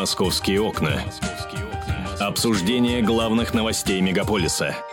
«Московские 0.00 0.62
окна». 0.62 0.98
Обсуждение 2.18 3.02
главных 3.02 3.52
новостей 3.52 4.00
мегаполиса– 4.00 4.74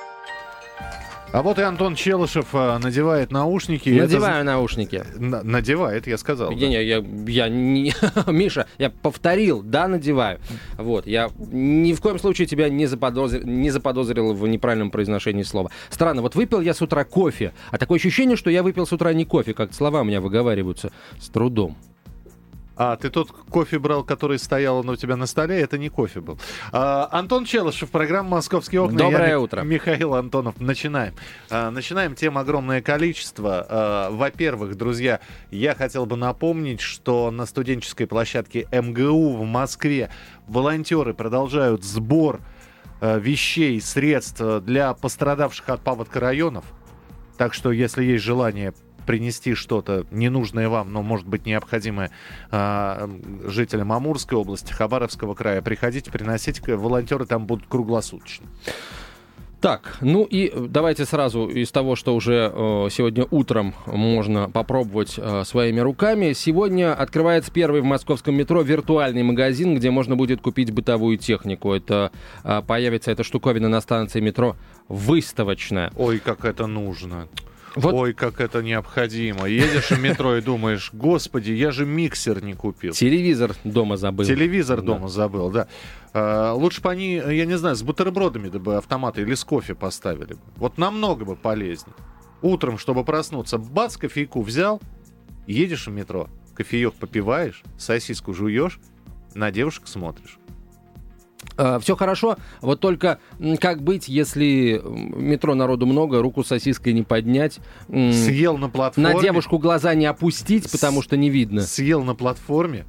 а 1.34 1.44
вот 1.44 1.60
и 1.60 1.62
Антон 1.62 1.96
Челышев 1.96 2.48
а, 2.54 2.80
надевает 2.80 3.32
наушники. 3.32 3.90
Надеваю 3.90 4.38
это... 4.38 4.44
наушники. 4.44 5.04
Н- 5.18 5.42
надевает, 5.44 6.08
я 6.08 6.18
сказал. 6.18 6.52
Не, 6.52 6.60
да. 6.60 6.80
я, 6.80 7.06
я 7.28 7.50
не... 7.50 7.94
Миша, 8.28 8.66
я 8.78 8.90
повторил, 8.90 9.62
да, 9.62 9.90
надеваю. 9.90 10.40
Вот, 10.78 11.06
я 11.06 11.30
ни 11.38 11.94
в 11.94 12.02
коем 12.02 12.18
случае 12.18 12.48
тебя 12.48 12.70
не, 12.70 12.86
заподозр... 12.86 13.44
не 13.44 13.70
заподозрил 13.70 14.34
в 14.34 14.48
неправильном 14.48 14.90
произношении 14.90 15.44
слова. 15.44 15.70
Странно, 15.90 16.22
вот 16.22 16.36
выпил 16.36 16.62
я 16.62 16.74
с 16.74 16.82
утра 16.82 17.04
кофе, 17.04 17.54
а 17.72 17.78
такое 17.78 18.00
ощущение, 18.00 18.38
что 18.38 18.50
я 18.50 18.64
выпил 18.64 18.88
с 18.88 18.94
утра 18.94 19.14
не 19.14 19.26
кофе, 19.26 19.54
как 19.54 19.74
слова 19.74 20.02
у 20.02 20.06
меня 20.06 20.22
выговариваются 20.22 20.92
с 21.20 21.28
трудом. 21.28 21.78
А, 22.78 22.96
ты 22.96 23.10
тот 23.10 23.32
кофе 23.32 23.80
брал, 23.80 24.04
который 24.04 24.38
стоял 24.38 24.88
у 24.88 24.96
тебя 24.96 25.16
на 25.16 25.26
столе, 25.26 25.60
это 25.60 25.78
не 25.78 25.90
кофе 25.90 26.22
был. 26.22 26.40
А, 26.72 27.10
Антон 27.12 27.46
Челышев, 27.46 27.90
программа 27.90 28.30
«Московские 28.30 28.82
окна». 28.82 28.98
Доброе 28.98 29.30
Я, 29.30 29.40
утро. 29.40 29.62
Михаил 29.62 30.14
Антонов. 30.14 30.62
Начинаем. 30.62 31.16
А, 31.50 31.72
начинаем. 31.72 32.14
Тем 32.14 32.38
огромное 32.38 32.82
количество. 32.82 33.66
А, 33.68 34.12
во-первых, 34.12 34.78
друзья, 34.78 35.20
я 35.50 35.74
хотел 35.74 36.06
бы 36.06 36.18
напомнить, 36.18 36.82
что 36.82 37.32
на 37.32 37.48
студенческой 37.48 38.06
площадке 38.06 38.68
МГУ 38.72 39.38
в 39.38 39.44
Москве 39.44 40.12
волонтеры 40.48 41.16
продолжают 41.16 41.84
сбор 41.84 42.42
а, 43.02 43.18
вещей, 43.18 43.82
средств 43.82 44.40
для 44.62 44.94
пострадавших 44.94 45.68
от 45.70 45.82
паводка 45.82 46.20
районов. 46.20 46.66
Так 47.38 47.56
что, 47.56 47.72
если 47.72 48.04
есть 48.04 48.24
желание 48.24 48.74
принести 49.08 49.56
что-то 49.56 50.06
ненужное 50.12 50.70
вам, 50.70 50.94
но 50.94 51.02
может 51.02 51.26
быть 51.26 51.48
необходимое 51.48 52.12
э, 52.52 53.08
жителям 53.46 53.92
Амурской 53.92 54.38
области, 54.38 54.72
Хабаровского 54.72 55.34
края, 55.34 55.64
приходите, 55.64 56.12
приносите. 56.12 56.62
Волонтеры 56.76 57.26
там 57.26 57.48
будут 57.48 57.66
круглосуточно. 57.68 58.46
Так, 59.60 59.98
ну 60.02 60.24
и 60.24 60.54
давайте 60.68 61.06
сразу 61.06 61.48
из 61.48 61.72
того, 61.72 61.96
что 61.96 62.16
уже 62.16 62.52
э, 62.54 62.88
сегодня 62.92 63.26
утром 63.32 63.74
можно 63.88 64.50
попробовать 64.50 65.16
э, 65.18 65.44
своими 65.46 65.80
руками. 65.80 66.34
Сегодня 66.34 66.94
открывается 66.94 67.52
первый 67.52 67.82
в 67.82 67.84
московском 67.84 68.36
метро 68.36 68.62
виртуальный 68.62 69.24
магазин, 69.24 69.76
где 69.76 69.90
можно 69.90 70.16
будет 70.16 70.42
купить 70.42 70.70
бытовую 70.70 71.18
технику. 71.18 71.74
Это 71.74 72.12
э, 72.44 72.62
появится 72.68 73.10
эта 73.10 73.24
штуковина 73.24 73.68
на 73.68 73.82
станции 73.82 74.20
метро 74.20 74.56
выставочная. 74.90 75.92
Ой, 75.96 76.20
как 76.20 76.46
это 76.46 76.68
нужно. 76.68 77.28
Вот... 77.78 77.94
Ой, 77.94 78.14
как 78.14 78.42
это 78.42 78.64
необходимо. 78.64 79.46
Едешь 79.46 79.92
в 79.92 80.00
метро 80.00 80.36
и 80.36 80.42
думаешь, 80.42 80.90
господи, 80.94 81.52
я 81.52 81.72
же 81.72 81.86
миксер 81.86 82.44
не 82.44 82.54
купил. 82.54 82.94
Телевизор 82.94 83.54
дома 83.64 83.98
забыл. 83.98 84.26
Телевизор 84.26 84.82
да. 84.82 84.88
дома 84.88 85.08
забыл, 85.10 85.52
да. 85.52 85.68
А, 86.14 86.54
лучше 86.54 86.82
бы 86.82 86.90
они, 86.90 87.14
я 87.14 87.46
не 87.46 87.58
знаю, 87.58 87.76
с 87.76 87.84
бутербродами 87.84 88.50
бы 88.50 88.78
автоматы 88.78 89.22
или 89.22 89.36
с 89.36 89.44
кофе 89.44 89.76
поставили 89.76 90.34
бы. 90.34 90.42
Вот 90.56 90.80
намного 90.80 91.24
бы 91.24 91.36
полезнее. 91.36 91.96
Утром, 92.42 92.80
чтобы 92.80 93.04
проснуться, 93.04 93.60
бац, 93.60 93.96
кофейку 93.98 94.42
взял, 94.42 94.82
едешь 95.46 95.88
в 95.88 95.92
метро, 95.92 96.30
кофеек 96.56 96.96
попиваешь, 96.96 97.64
сосиску 97.78 98.34
жуешь, 98.34 98.80
на 99.36 99.52
девушек 99.52 99.88
смотришь. 99.88 100.40
Uh, 101.58 101.80
все 101.80 101.96
хорошо, 101.96 102.38
вот 102.62 102.80
только 102.80 103.20
как 103.60 103.82
быть, 103.82 104.08
если 104.08 104.80
метро 104.84 105.56
народу 105.56 105.86
много, 105.88 106.22
руку 106.22 106.44
сосиской 106.44 106.94
не 106.94 107.04
поднять? 107.04 107.60
Съел 107.88 108.58
на 108.58 108.70
платформе. 108.70 109.14
На 109.14 109.22
девушку 109.22 109.58
глаза 109.58 109.96
не 109.96 110.06
опустить, 110.06 110.72
потому 110.72 111.02
что 111.02 111.18
не 111.18 111.30
видно. 111.30 111.62
Съел 111.62 112.04
на 112.04 112.14
платформе, 112.14 112.86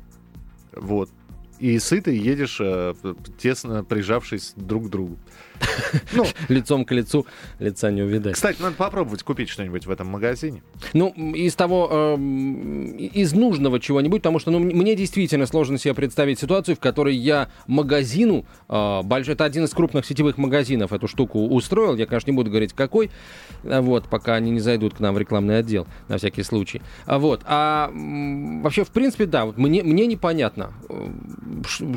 вот, 0.75 1.11
и 1.59 1.79
сытый 1.79 2.17
едешь, 2.17 2.59
э, 2.61 2.95
тесно 3.39 3.83
прижавшись 3.85 4.53
друг 4.57 4.87
к 4.87 4.91
другу. 4.91 5.19
Ну, 6.13 6.27
лицом 6.49 6.85
к 6.85 6.93
лицу 6.93 7.27
лица 7.59 7.91
не 7.91 8.03
увидать. 8.03 8.35
Кстати, 8.35 8.61
надо 8.61 8.77
попробовать 8.77 9.23
купить 9.23 9.49
что-нибудь 9.49 9.87
в 9.87 9.91
этом 9.91 10.09
магазине. 10.09 10.63
Ну, 10.93 11.11
из 11.35 11.55
того, 11.55 11.89
э, 11.91 12.17
из 12.17 13.33
нужного 13.33 13.81
чего-нибудь, 13.81 14.23
потому 14.23 14.39
что 14.39 14.51
ну, 14.51 14.59
мне 14.59 14.95
действительно 14.95 15.47
сложно 15.47 15.79
себе 15.79 15.95
представить 15.95 16.39
ситуацию, 16.39 16.77
в 16.77 16.81
которой 16.81 17.15
я 17.15 17.49
магазину, 17.67 18.45
э, 18.69 19.03
больш... 19.03 19.29
это 19.29 19.45
один 19.45 19.65
из 19.65 19.71
крупных 19.71 20.07
сетевых 20.07 20.39
магазинов, 20.39 20.93
эту 20.93 21.09
штуку 21.09 21.47
устроил, 21.47 21.97
я, 21.97 22.07
конечно, 22.07 22.31
не 22.31 22.37
буду 22.37 22.51
говорить 22.51 22.73
какой, 22.73 23.11
вот, 23.63 24.09
пока 24.09 24.35
они 24.35 24.51
не 24.51 24.61
зайдут 24.61 24.95
к 24.95 25.01
нам 25.01 25.15
в 25.15 25.19
рекламный 25.19 25.59
отдел, 25.59 25.87
на 26.09 26.19
всякий 26.19 26.43
случай. 26.43 26.83
Вот, 27.07 27.43
а 27.45 27.91
вообще, 27.93 28.85
в 28.85 28.91
принципе, 28.91 29.27
да, 29.27 29.45
вот 29.47 29.59
мне, 29.59 29.83
мне 29.83 30.07
непонятно, 30.07 30.73
э, 30.89 31.09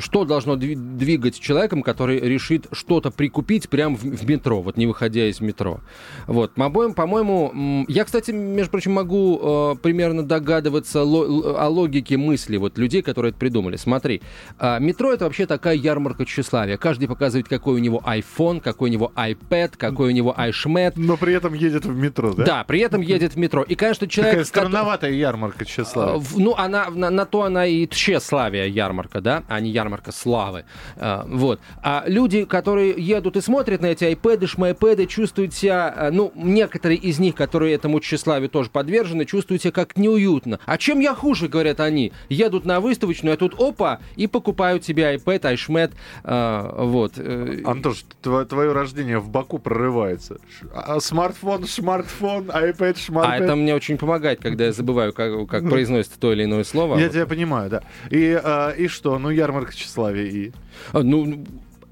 что 0.00 0.24
должно 0.24 0.56
двигать 0.56 1.38
человеком, 1.38 1.82
который 1.82 2.20
решит 2.20 2.66
что-то 2.72 3.10
прикупить 3.10 3.51
купить 3.52 3.68
прямо 3.68 3.96
в, 3.96 4.02
в 4.02 4.28
метро, 4.28 4.62
вот 4.62 4.78
не 4.78 4.86
выходя 4.86 5.28
из 5.28 5.40
метро. 5.40 5.80
Вот, 6.26 6.54
по-моему, 6.54 7.84
я, 7.88 8.04
кстати, 8.04 8.30
между 8.30 8.70
прочим, 8.70 8.92
могу 8.92 9.74
э, 9.74 9.76
примерно 9.82 10.22
догадываться 10.22 11.02
ло- 11.02 11.58
о 11.58 11.68
логике 11.68 12.16
мысли 12.16 12.56
вот 12.56 12.78
людей, 12.78 13.02
которые 13.02 13.30
это 13.30 13.38
придумали. 13.38 13.76
Смотри, 13.76 14.22
э, 14.58 14.80
метро 14.80 15.12
это 15.12 15.26
вообще 15.26 15.44
такая 15.46 15.74
ярмарка 15.74 16.24
тщеславия. 16.24 16.78
Каждый 16.78 17.08
показывает, 17.08 17.46
какой 17.46 17.74
у 17.74 17.78
него 17.78 18.02
iPhone, 18.06 18.62
какой 18.62 18.88
у 18.88 18.92
него 18.92 19.12
iPad, 19.16 19.72
какой 19.76 20.08
у 20.08 20.12
него 20.12 20.34
iShmet. 20.38 20.94
Но 20.96 21.18
при 21.18 21.34
этом 21.34 21.52
едет 21.52 21.84
в 21.84 21.94
метро, 21.94 22.32
да? 22.32 22.44
Да, 22.44 22.64
при 22.64 22.80
этом 22.80 23.02
едет 23.02 23.34
в 23.34 23.36
метро. 23.36 23.62
И, 23.64 23.74
конечно, 23.74 24.08
человек... 24.08 24.32
Такая 24.32 24.44
странноватая 24.46 25.10
ярмарка 25.10 25.66
тщеславия. 25.66 26.20
Э, 26.20 26.24
ну, 26.36 26.54
она, 26.56 26.88
на, 26.88 27.10
на 27.10 27.26
то 27.26 27.42
она 27.42 27.66
и 27.66 27.86
тщеславие 27.86 28.70
ярмарка, 28.70 29.20
да, 29.20 29.42
а 29.48 29.60
не 29.60 29.70
ярмарка 29.70 30.10
славы. 30.10 30.64
Э, 30.96 31.24
вот. 31.26 31.60
А 31.82 32.04
люди, 32.06 32.46
которые 32.46 32.94
едут 32.96 33.36
и 33.36 33.41
смотрят 33.42 33.82
на 33.82 33.86
эти 33.86 34.04
iPad, 34.04 34.46
шмайпэды, 34.46 35.06
чувствуют 35.06 35.54
себя, 35.54 35.92
э, 35.96 36.10
ну, 36.10 36.32
некоторые 36.34 36.98
из 36.98 37.18
них, 37.18 37.34
которые 37.34 37.74
этому 37.74 38.00
тщеславию 38.00 38.48
тоже 38.48 38.70
подвержены, 38.70 39.24
чувствуют 39.24 39.62
себя 39.62 39.72
как 39.72 39.96
неуютно. 39.96 40.58
А 40.64 40.78
чем 40.78 41.00
я 41.00 41.14
хуже, 41.14 41.48
говорят 41.48 41.80
они? 41.80 42.12
Едут 42.28 42.64
на 42.64 42.80
выставочную, 42.80 43.34
а 43.34 43.36
тут 43.36 43.60
опа, 43.60 44.00
и 44.16 44.26
покупают 44.26 44.84
себе 44.84 45.14
iPad, 45.14 45.54
iShmet, 45.54 45.92
э, 46.24 46.84
вот. 46.84 47.14
Э. 47.16 47.62
Антош, 47.64 48.04
твое, 48.22 48.46
твое 48.46 48.72
рождение 48.72 49.18
в 49.18 49.28
Баку 49.28 49.58
прорывается. 49.58 50.38
А, 50.74 51.00
смартфон, 51.00 51.66
смартфон, 51.66 52.50
iPad, 52.50 52.96
смартфон. 52.96 53.32
А 53.32 53.36
это 53.36 53.56
мне 53.56 53.74
очень 53.74 53.98
помогает, 53.98 54.40
когда 54.40 54.64
я 54.64 54.72
забываю, 54.72 55.12
как, 55.12 55.48
как 55.48 55.68
произносится 55.68 56.18
то 56.18 56.32
или 56.32 56.44
иное 56.44 56.64
слово. 56.64 56.98
Я 56.98 57.08
тебя 57.08 57.26
понимаю, 57.26 57.70
да. 57.70 57.82
И, 58.10 58.38
а, 58.42 58.70
и 58.70 58.88
что? 58.88 59.18
Ну, 59.18 59.30
ярмарка 59.30 59.74
тщеславия 59.74 60.24
и... 60.24 60.52
А, 60.92 61.02
ну, 61.02 61.44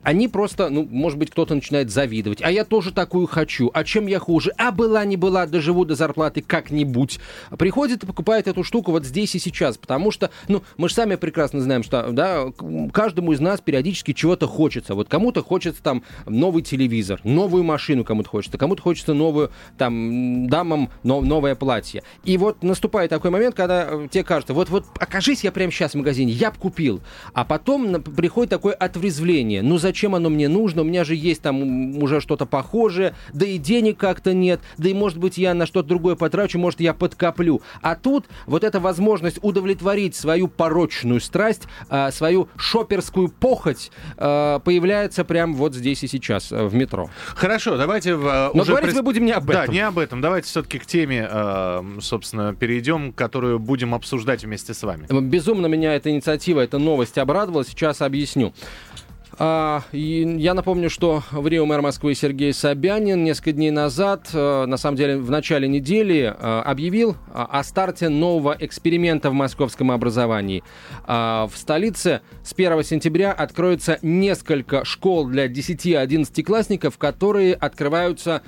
они 0.03 0.29
просто, 0.29 0.71
ну, 0.71 0.87
может 0.91 1.19
быть, 1.19 1.31
кто-то 1.31 1.55
начинает 1.55 1.91
завидовать. 1.91 2.41
А 2.43 2.51
я 2.51 2.65
тоже 2.65 2.93
такую 2.93 3.27
хочу. 3.27 3.71
А 3.75 3.85
чем 3.85 4.07
я 4.07 4.19
хуже? 4.19 4.53
А 4.57 4.73
была, 4.73 5.05
не 5.05 5.17
была, 5.17 5.47
доживу 5.47 5.85
до 5.85 5.95
зарплаты 5.95 6.43
как-нибудь. 6.43 7.19
Приходит 7.59 8.03
и 8.03 8.07
покупает 8.07 8.49
эту 8.49 8.65
штуку 8.65 8.93
вот 8.93 9.05
здесь 9.05 9.35
и 9.35 9.39
сейчас. 9.39 9.77
Потому 9.77 10.11
что, 10.11 10.31
ну, 10.49 10.63
мы 10.77 10.89
же 10.89 10.95
сами 10.95 11.17
прекрасно 11.17 11.61
знаем, 11.61 11.83
что, 11.83 12.11
да, 12.13 12.47
каждому 12.93 13.33
из 13.33 13.41
нас 13.41 13.61
периодически 13.61 14.13
чего-то 14.13 14.47
хочется. 14.47 14.95
Вот 14.95 15.09
кому-то 15.09 15.43
хочется 15.43 15.83
там 15.83 16.03
новый 16.27 16.63
телевизор, 16.63 17.21
новую 17.25 17.65
машину 17.65 18.05
кому-то 18.05 18.31
хочется, 18.31 18.59
кому-то 18.59 18.83
хочется 18.83 19.15
новую, 19.15 19.51
там, 19.77 20.49
дамам 20.49 20.91
но, 21.03 21.21
новое 21.21 21.55
платье. 21.55 22.03
И 22.25 22.37
вот 22.39 22.63
наступает 22.63 23.11
такой 23.11 23.31
момент, 23.31 23.55
когда 23.55 23.87
э, 23.91 24.09
тебе 24.11 24.25
кажется, 24.25 24.55
вот-вот 24.55 24.87
окажись 24.99 25.45
я 25.45 25.53
прямо 25.53 25.73
сейчас 25.73 25.93
в 25.93 25.97
магазине, 25.97 26.33
я 26.33 26.51
бы 26.51 26.59
купил. 26.59 27.01
А 27.35 27.45
потом 27.45 28.03
приходит 28.03 28.51
такое 28.51 28.75
отрезвление. 28.75 29.63
Ну, 29.63 29.79
за 29.79 29.90
зачем 29.91 30.15
оно 30.15 30.31
мне 30.31 30.49
нужно, 30.49 30.83
у 30.83 30.85
меня 30.85 31.03
же 31.03 31.17
есть 31.17 31.43
там 31.43 32.01
уже 32.01 32.21
что-то 32.21 32.47
похожее, 32.47 33.15
да 33.33 33.45
и 33.45 33.59
денег 33.59 33.99
как-то 33.99 34.33
нет, 34.33 34.61
да 34.79 34.89
и, 34.89 34.95
может 34.95 35.19
быть, 35.19 35.37
я 35.37 35.53
на 35.53 35.67
что-то 35.67 35.89
другое 35.89 36.15
потрачу, 36.15 36.61
может, 36.61 36.81
я 36.81 36.95
подкоплю. 36.95 37.61
А 37.83 37.97
тут 37.97 38.27
вот 38.47 38.63
эта 38.63 38.79
возможность 38.79 39.41
удовлетворить 39.43 40.15
свою 40.15 40.47
порочную 40.47 41.21
страсть, 41.21 41.65
а, 41.89 42.13
свою 42.13 42.49
шоперскую 42.57 43.31
похоть 43.31 43.91
а, 44.17 44.61
появляется 44.61 45.25
прямо 45.25 45.55
вот 45.55 45.75
здесь 45.75 46.05
и 46.05 46.07
сейчас, 46.07 46.53
э, 46.53 46.67
в 46.67 46.75
метро. 46.75 47.11
Хорошо, 47.35 47.77
давайте... 47.77 48.15
Но 48.15 48.51
уже 48.55 48.71
говорить 48.71 48.91
пред... 48.91 48.97
мы 48.97 49.03
будем 49.03 49.25
не 49.25 49.33
об 49.33 49.51
этом. 49.51 49.67
Да, 49.67 49.73
не 49.73 49.81
об 49.81 49.99
этом. 49.99 50.21
Давайте 50.21 50.47
все-таки 50.47 50.79
к 50.79 50.87
теме, 50.87 51.29
собственно, 52.01 52.55
перейдем, 52.55 53.13
которую 53.13 53.59
будем 53.59 53.93
обсуждать 53.93 54.45
вместе 54.45 54.73
с 54.73 54.85
вами. 54.85 55.09
Безумно 55.21 55.67
меня 55.67 55.97
эта 55.97 56.11
инициатива, 56.11 56.61
эта 56.61 56.79
новость 56.79 57.19
обрадовала. 57.19 57.65
Сейчас 57.65 58.03
объясню. 58.03 58.53
А, 59.43 59.85
я 59.93 60.53
напомню, 60.53 60.91
что 60.91 61.23
в 61.31 61.49
Рио 61.49 61.65
мэр 61.65 61.81
Москвы 61.81 62.15
Сергей 62.15 62.53
Собянин 62.53 63.25
несколько 63.25 63.53
дней 63.53 63.71
назад, 63.71 64.29
э, 64.35 64.67
на 64.67 64.77
самом 64.77 64.99
деле 64.99 65.17
в 65.17 65.31
начале 65.31 65.67
недели, 65.67 66.25
э, 66.39 66.61
объявил 66.61 67.17
о 67.33 67.65
старте 67.65 68.11
нового 68.11 68.55
эксперимента 68.61 69.31
в 69.31 69.33
московском 69.33 69.93
образовании. 69.93 70.63
А, 71.05 71.47
в 71.47 71.57
столице 71.57 72.21
с 72.43 72.53
1 72.53 72.85
сентября 72.85 73.33
откроется 73.33 73.99
несколько 74.03 74.85
школ 74.85 75.25
для 75.25 75.49
10-11 75.49 76.43
классников, 76.43 76.99
которые 76.99 77.55
открываются 77.55 78.43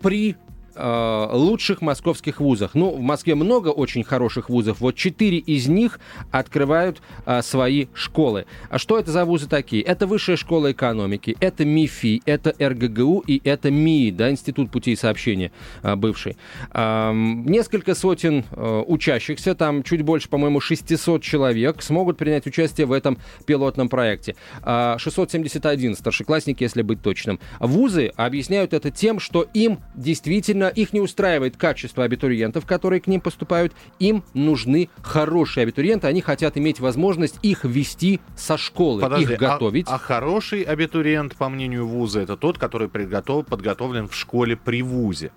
при 0.00 0.36
э, 0.78 1.28
лучших 1.32 1.80
московских 1.82 2.40
вузах. 2.40 2.74
Ну, 2.74 2.90
в 2.90 3.00
Москве 3.00 3.34
много 3.34 3.68
очень 3.68 4.04
хороших 4.04 4.48
вузов. 4.48 4.80
Вот 4.80 4.94
четыре 4.94 5.38
из 5.38 5.66
них 5.66 6.00
открывают 6.30 7.02
э, 7.26 7.42
свои 7.42 7.86
школы. 7.94 8.46
А 8.70 8.78
что 8.78 8.98
это 8.98 9.10
за 9.10 9.24
вузы 9.24 9.48
такие? 9.48 9.82
Это 9.82 10.06
Высшая 10.06 10.36
школа 10.36 10.72
экономики, 10.72 11.36
это 11.40 11.64
МИФИ, 11.64 12.22
это 12.24 12.54
РГГУ 12.58 13.24
и 13.26 13.40
это 13.44 13.70
МИИ, 13.70 14.10
да, 14.10 14.30
Институт 14.30 14.70
путей 14.70 14.96
сообщения 14.96 15.52
э, 15.82 15.96
бывший. 15.96 16.36
Э, 16.72 17.12
несколько 17.12 17.94
сотен 17.94 18.44
э, 18.50 18.82
учащихся, 18.86 19.54
там 19.54 19.82
чуть 19.82 20.02
больше, 20.02 20.28
по-моему, 20.28 20.60
600 20.60 21.22
человек 21.22 21.82
смогут 21.82 22.16
принять 22.16 22.46
участие 22.46 22.86
в 22.86 22.92
этом 22.92 23.18
пилотном 23.46 23.88
проекте. 23.88 24.36
Э, 24.62 24.96
671 24.98 25.96
старшеклассники, 25.96 26.62
если 26.62 26.82
быть 26.82 27.02
точным. 27.02 27.40
Вузы 27.60 28.12
объясняют 28.16 28.72
это 28.72 28.90
тем, 28.90 29.20
что 29.20 29.46
им 29.54 29.80
действительно, 29.94 30.67
их 30.68 30.92
не 30.92 31.00
устраивает 31.00 31.56
качество 31.56 32.04
абитуриентов, 32.04 32.66
которые 32.66 33.00
к 33.00 33.06
ним 33.06 33.20
поступают, 33.20 33.72
им 33.98 34.22
нужны 34.34 34.88
хорошие 35.02 35.62
абитуриенты, 35.62 36.06
они 36.06 36.20
хотят 36.20 36.56
иметь 36.56 36.80
возможность 36.80 37.38
их 37.42 37.64
вести 37.64 38.20
со 38.36 38.56
школы, 38.56 39.02
Подожди, 39.02 39.32
их 39.32 39.38
готовить. 39.38 39.86
А, 39.88 39.94
а 39.94 39.98
хороший 39.98 40.62
абитуриент, 40.62 41.36
по 41.36 41.48
мнению 41.48 41.86
вуза, 41.86 42.20
это 42.20 42.36
тот, 42.36 42.58
который 42.58 42.88
подготовлен 42.88 44.08
в 44.08 44.14
школе 44.14 44.56
при 44.56 44.82
вузе 44.82 45.30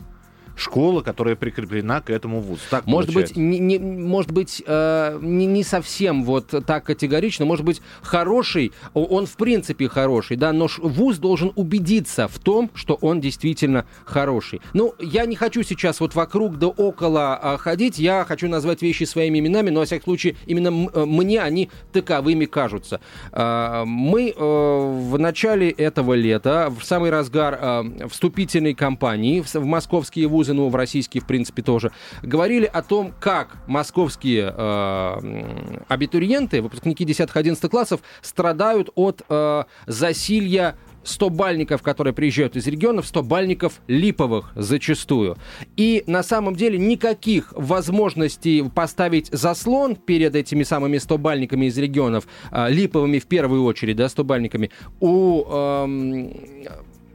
школа, 0.55 1.01
которая 1.01 1.35
прикреплена 1.35 2.01
к 2.01 2.09
этому 2.09 2.39
вузу. 2.39 2.61
Так 2.69 2.85
может 2.85 3.11
получается. 3.11 3.35
быть, 3.35 3.43
не, 3.43 3.59
не, 3.59 3.79
может 3.79 4.31
быть, 4.31 4.63
э, 4.65 5.19
не, 5.21 5.45
не 5.45 5.63
совсем 5.63 6.23
вот 6.23 6.53
так 6.65 6.83
категорично. 6.85 7.45
Может 7.45 7.65
быть, 7.65 7.81
хороший, 8.01 8.71
он 8.93 9.25
в 9.25 9.35
принципе 9.35 9.87
хороший, 9.87 10.37
да, 10.37 10.53
но 10.53 10.67
вуз 10.79 11.17
должен 11.17 11.51
убедиться 11.55 12.27
в 12.27 12.39
том, 12.39 12.69
что 12.73 12.95
он 12.95 13.21
действительно 13.21 13.85
хороший. 14.05 14.61
Ну, 14.73 14.93
я 14.99 15.25
не 15.25 15.35
хочу 15.35 15.63
сейчас 15.63 15.99
вот 15.99 16.15
вокруг 16.15 16.57
да 16.57 16.67
около 16.67 17.39
э, 17.41 17.57
ходить, 17.57 17.99
я 17.99 18.25
хочу 18.25 18.47
назвать 18.47 18.81
вещи 18.81 19.03
своими 19.03 19.39
именами, 19.39 19.69
но, 19.69 19.79
во 19.79 19.85
всяком 19.85 20.05
случае, 20.05 20.35
именно 20.45 20.89
э, 20.93 21.05
мне 21.05 21.41
они 21.41 21.69
таковыми 21.91 22.45
кажутся. 22.45 22.99
Э, 23.31 23.83
мы 23.85 24.29
э, 24.29 24.33
в 24.35 25.17
начале 25.17 25.69
этого 25.69 26.13
лета, 26.13 26.73
в 26.77 26.83
самый 26.83 27.09
разгар 27.09 27.57
э, 27.61 28.07
вступительной 28.09 28.73
кампании 28.73 29.41
в, 29.41 29.53
в 29.53 29.65
московские 29.65 30.27
вузы, 30.27 30.40
вузы, 30.41 30.53
в 30.53 30.75
российские, 30.75 31.21
в 31.21 31.27
принципе, 31.27 31.61
тоже, 31.61 31.91
говорили 32.23 32.65
о 32.65 32.81
том, 32.81 33.13
как 33.19 33.57
московские 33.67 34.53
э, 34.55 35.83
абитуриенты, 35.87 36.61
выпускники 36.61 37.05
10-11 37.05 37.69
классов, 37.69 38.01
страдают 38.21 38.89
от 38.95 39.21
э, 39.29 39.63
засилья 39.85 40.75
100 41.03 41.29
бальников, 41.31 41.81
которые 41.81 42.13
приезжают 42.13 42.55
из 42.55 42.67
регионов, 42.67 43.07
100 43.07 43.23
бальников 43.23 43.81
липовых 43.87 44.51
зачастую. 44.55 45.37
И 45.75 46.03
на 46.05 46.21
самом 46.21 46.55
деле 46.55 46.77
никаких 46.77 47.53
возможностей 47.55 48.63
поставить 48.73 49.27
заслон 49.31 49.95
перед 49.95 50.35
этими 50.35 50.63
самыми 50.63 50.97
100 50.97 51.17
бальниками 51.17 51.65
из 51.67 51.77
регионов, 51.77 52.27
э, 52.51 52.69
липовыми 52.69 53.19
в 53.19 53.25
первую 53.25 53.63
очередь, 53.63 53.95
да, 53.95 54.09
100 54.09 54.23
бальниками, 54.23 54.71
у 54.99 55.43
э, 55.47 56.31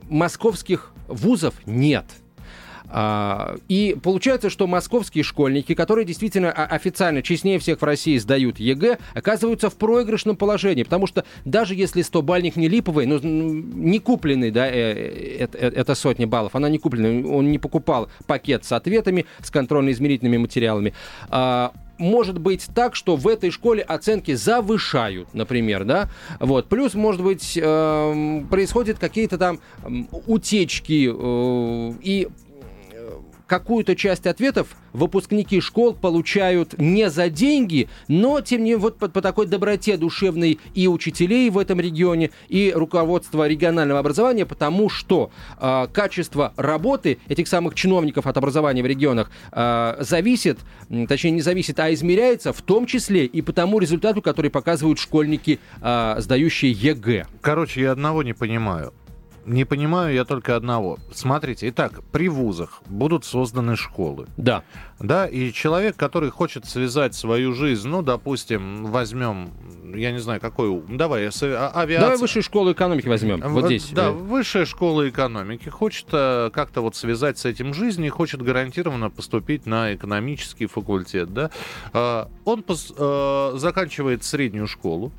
московских 0.09 0.93
вузов 1.09 1.55
нет. 1.67 2.07
А, 2.89 3.57
и 3.69 3.97
получается, 4.03 4.51
что 4.51 4.67
московские 4.67 5.25
школьники, 5.25 5.75
которые 5.75 6.05
действительно 6.05 6.53
официально 6.53 7.23
честнее 7.23 7.59
всех 7.59 7.81
в 7.81 7.85
России 7.85 8.17
сдают 8.19 8.59
ЕГЭ, 8.59 8.99
оказываются 9.15 9.71
в 9.71 9.77
проигрышном 9.77 10.37
положении, 10.37 10.83
потому 10.83 11.07
что 11.07 11.25
даже 11.45 11.75
если 11.75 12.03
100-бальник 12.03 12.57
не 12.57 12.69
липовый, 12.69 13.07
ну, 13.07 13.19
не 13.19 13.99
купленный, 13.99 14.51
да, 14.51 14.67
это, 14.67 15.59
э, 15.59 15.71
это 15.75 15.95
сотни 15.95 16.25
баллов, 16.25 16.55
она 16.55 16.69
не 16.69 16.79
купленная, 16.79 17.25
он 17.25 17.51
не 17.51 17.59
покупал 17.59 18.09
пакет 18.27 18.65
с 18.65 18.73
ответами, 18.73 19.27
с 19.43 19.51
контрольно-измерительными 19.51 20.39
материалами, 20.39 20.95
а, 21.29 21.73
может 21.99 22.39
быть 22.39 22.67
так, 22.75 22.95
что 22.95 23.17
в 23.17 23.27
этой 23.27 23.51
школе 23.51 23.83
оценки 23.83 24.35
завышают, 24.35 25.33
например, 25.35 25.85
да, 25.85 26.09
вот, 26.41 26.69
плюс, 26.69 26.95
может 26.95 27.23
быть, 27.23 27.59
э, 27.61 28.43
происходят 28.51 28.99
какие-то 28.99 29.39
там 29.39 29.61
утечки, 30.27 31.11
э, 31.13 31.93
и 32.03 32.29
какую-то 33.47 33.97
часть 33.97 34.27
ответов 34.27 34.77
выпускники 34.93 35.61
школ 35.61 35.95
получают 35.95 36.79
не 36.79 37.11
за 37.11 37.29
деньги, 37.29 37.89
но, 38.09 38.41
тем 38.41 38.65
не 38.65 38.77
менее, 38.77 38.79
вот 38.79 38.99
по, 38.99 39.09
по 39.09 39.23
такой 39.23 39.47
доброте 39.47 39.97
душевной 39.97 40.59
и 40.75 40.89
учителей 40.89 41.51
в 41.51 41.59
этом 41.59 41.81
регионе, 41.81 42.31
и 42.49 42.73
руководства 42.75 43.49
регионального 43.49 44.01
образования, 44.01 44.47
потому 44.47 44.89
что 44.89 45.31
э, 45.59 45.87
качество 45.93 46.53
работы 46.57 47.19
этих 47.29 47.49
самых 47.49 47.75
чиновников 47.75 48.27
от 48.27 48.37
образования 48.37 48.83
в 48.83 48.87
регионах 48.87 49.31
э, 49.53 49.97
зависит, 50.01 50.59
точнее 51.09 51.33
не 51.33 51.43
зависит, 51.43 51.79
а 51.81 51.93
измеряется 51.93 52.53
в 52.53 52.63
том 52.63 52.87
числе 52.87 53.25
и 53.25 53.43
по 53.43 53.53
тому 53.53 53.79
результату, 53.79 54.23
который 54.23 54.51
показывают 54.51 54.99
школьники, 54.99 55.59
э, 55.81 56.17
сдающие 56.19 56.73
ЕГЭ. 56.73 57.27
Короче, 57.41 57.83
я 57.83 57.93
одного 57.93 58.23
не 58.23 58.33
понимаю. 58.33 58.93
Не 59.47 59.65
понимаю 59.65 60.13
я 60.13 60.25
только 60.25 60.57
одного. 60.57 60.99
Смотрите, 61.13 61.69
итак, 61.69 62.01
при 62.11 62.29
вузах 62.29 62.83
будут 62.87 63.25
созданы 63.25 63.77
школы. 63.77 64.27
Да. 64.37 64.65
Да, 64.99 65.27
и 65.27 65.53
человек, 65.53 65.95
который 65.95 66.31
хочет 66.31 66.67
связать 66.67 67.15
свою 67.15 67.53
жизнь, 67.53 67.87
ну, 67.89 68.03
допустим, 68.03 68.87
возьмем, 68.87 69.53
я 69.95 70.11
не 70.11 70.19
знаю, 70.19 70.41
какой, 70.41 70.83
давай, 70.89 71.29
а, 71.29 71.71
авиация. 71.75 72.01
Давай 72.01 72.17
высшую 72.19 72.43
школу 72.43 72.73
экономики 72.73 73.07
возьмем, 73.07 73.41
вот 73.41 73.67
здесь. 73.67 73.91
Да, 73.91 74.11
высшая 74.11 74.65
школа 74.65 75.09
экономики 75.09 75.69
хочет 75.69 76.07
э, 76.11 76.51
как-то 76.53 76.81
вот 76.81 76.97
связать 76.97 77.39
с 77.39 77.45
этим 77.45 77.73
жизнь 77.73 78.05
и 78.05 78.09
хочет 78.09 78.43
гарантированно 78.43 79.11
поступить 79.11 79.65
на 79.67 79.95
экономический 79.95 80.67
факультет, 80.67 81.33
да. 81.33 81.51
А, 81.93 82.29
он 82.45 82.65
э, 82.69 83.53
заканчивает 83.57 84.25
среднюю 84.25 84.67
школу, 84.67 85.13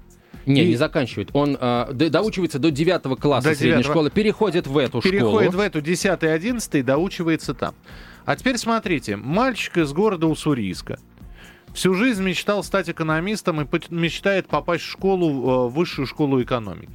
не, 0.47 0.63
и... 0.63 0.67
не 0.69 0.75
заканчивает. 0.75 1.29
Он 1.33 1.57
э, 1.59 1.93
доучивается 1.93 2.59
до 2.59 2.71
9 2.71 3.19
класса 3.19 3.49
до 3.49 3.55
средней 3.55 3.83
9... 3.83 3.85
школы, 3.85 4.09
переходит 4.09 4.67
в 4.67 4.77
эту 4.77 5.01
переходит 5.01 5.19
школу. 5.19 5.39
Переходит 5.39 5.55
в 5.55 5.59
эту 5.59 5.81
10 5.81 6.23
11 6.23 6.85
доучивается 6.85 7.53
там. 7.53 7.75
А 8.25 8.35
теперь 8.35 8.57
смотрите, 8.57 9.15
мальчик 9.15 9.77
из 9.77 9.93
города 9.93 10.27
Уссурийска. 10.27 10.99
Всю 11.73 11.93
жизнь 11.93 12.23
мечтал 12.23 12.63
стать 12.63 12.89
экономистом 12.89 13.61
и 13.61 13.67
мечтает 13.89 14.47
попасть 14.47 14.83
в 14.83 14.89
школу, 14.89 15.69
в 15.69 15.73
высшую 15.73 16.07
школу 16.07 16.41
экономики. 16.41 16.91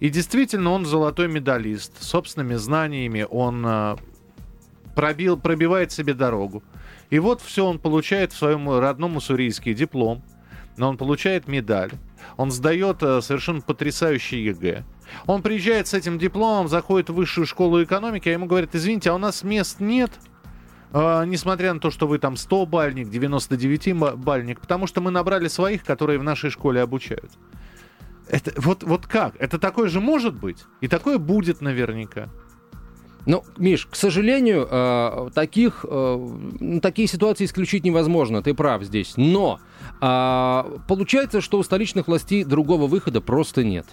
И 0.00 0.08
действительно, 0.10 0.70
он 0.70 0.86
золотой 0.86 1.28
медалист. 1.28 2.02
Собственными 2.02 2.54
знаниями 2.54 3.26
он 3.28 3.64
э, 3.66 3.96
пробил, 4.94 5.36
пробивает 5.36 5.92
себе 5.92 6.14
дорогу. 6.14 6.62
И 7.10 7.18
вот 7.18 7.40
все 7.40 7.66
он 7.66 7.78
получает 7.78 8.32
в 8.32 8.36
своем 8.36 8.68
родном 8.78 9.16
уссурийске 9.16 9.74
диплом. 9.74 10.22
Но 10.76 10.88
он 10.88 10.96
получает 10.96 11.48
медаль 11.48 11.90
он 12.36 12.50
сдает 12.50 13.02
э, 13.02 13.20
совершенно 13.20 13.60
потрясающий 13.60 14.42
ЕГЭ. 14.44 14.84
Он 15.26 15.42
приезжает 15.42 15.88
с 15.88 15.94
этим 15.94 16.18
дипломом, 16.18 16.68
заходит 16.68 17.10
в 17.10 17.14
высшую 17.14 17.46
школу 17.46 17.82
экономики, 17.82 18.28
а 18.28 18.32
ему 18.32 18.46
говорят, 18.46 18.74
извините, 18.74 19.10
а 19.10 19.14
у 19.14 19.18
нас 19.18 19.42
мест 19.42 19.80
нет, 19.80 20.10
э, 20.92 21.24
несмотря 21.26 21.72
на 21.74 21.80
то, 21.80 21.90
что 21.90 22.06
вы 22.06 22.18
там 22.18 22.34
100-бальник, 22.34 23.08
99-бальник, 23.08 24.60
потому 24.60 24.86
что 24.86 25.00
мы 25.00 25.10
набрали 25.10 25.48
своих, 25.48 25.84
которые 25.84 26.18
в 26.18 26.22
нашей 26.22 26.50
школе 26.50 26.82
обучают. 26.82 27.32
Это, 28.28 28.52
вот, 28.60 28.82
вот 28.82 29.06
как? 29.06 29.34
Это 29.38 29.58
такое 29.58 29.88
же 29.88 30.00
может 30.00 30.34
быть? 30.34 30.64
И 30.80 30.88
такое 30.88 31.18
будет 31.18 31.60
наверняка. 31.60 32.28
Ну, 33.26 33.44
Миш, 33.58 33.86
к 33.86 33.94
сожалению, 33.94 34.66
э, 34.70 35.30
таких, 35.34 35.84
э, 35.88 36.78
такие 36.80 37.06
ситуации 37.08 37.44
исключить 37.44 37.84
невозможно, 37.84 38.42
ты 38.42 38.54
прав 38.54 38.82
здесь. 38.82 39.14
Но 39.16 39.60
э, 40.00 40.78
получается, 40.86 41.40
что 41.40 41.58
у 41.58 41.62
столичных 41.62 42.08
властей 42.08 42.44
другого 42.44 42.86
выхода 42.86 43.20
просто 43.20 43.64
нет. 43.64 43.86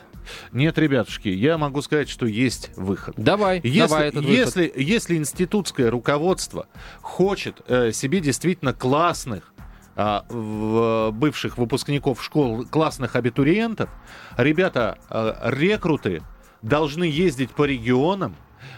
Нет, 0.51 0.77
ребятушки, 0.77 1.27
я 1.27 1.57
могу 1.57 1.81
сказать, 1.81 2.09
что 2.09 2.25
есть 2.25 2.71
выход. 2.77 3.15
Давай, 3.17 3.59
если, 3.63 3.79
давай 3.79 4.07
этот 4.07 4.23
выход. 4.25 4.37
Если, 4.37 4.73
если 4.75 5.17
институтское 5.17 5.91
руководство 5.91 6.67
хочет 7.01 7.61
э, 7.67 7.91
себе 7.91 8.21
действительно 8.21 8.73
классных 8.73 9.53
э, 9.95 10.19
в, 10.29 11.11
бывших 11.11 11.57
выпускников 11.57 12.23
школ, 12.23 12.65
классных 12.65 13.15
абитуриентов, 13.15 13.89
ребята, 14.37 14.97
рекруты 15.43 16.21
должны 16.61 17.03
ездить 17.03 17.51
по 17.51 17.65
регионам, 17.65 18.35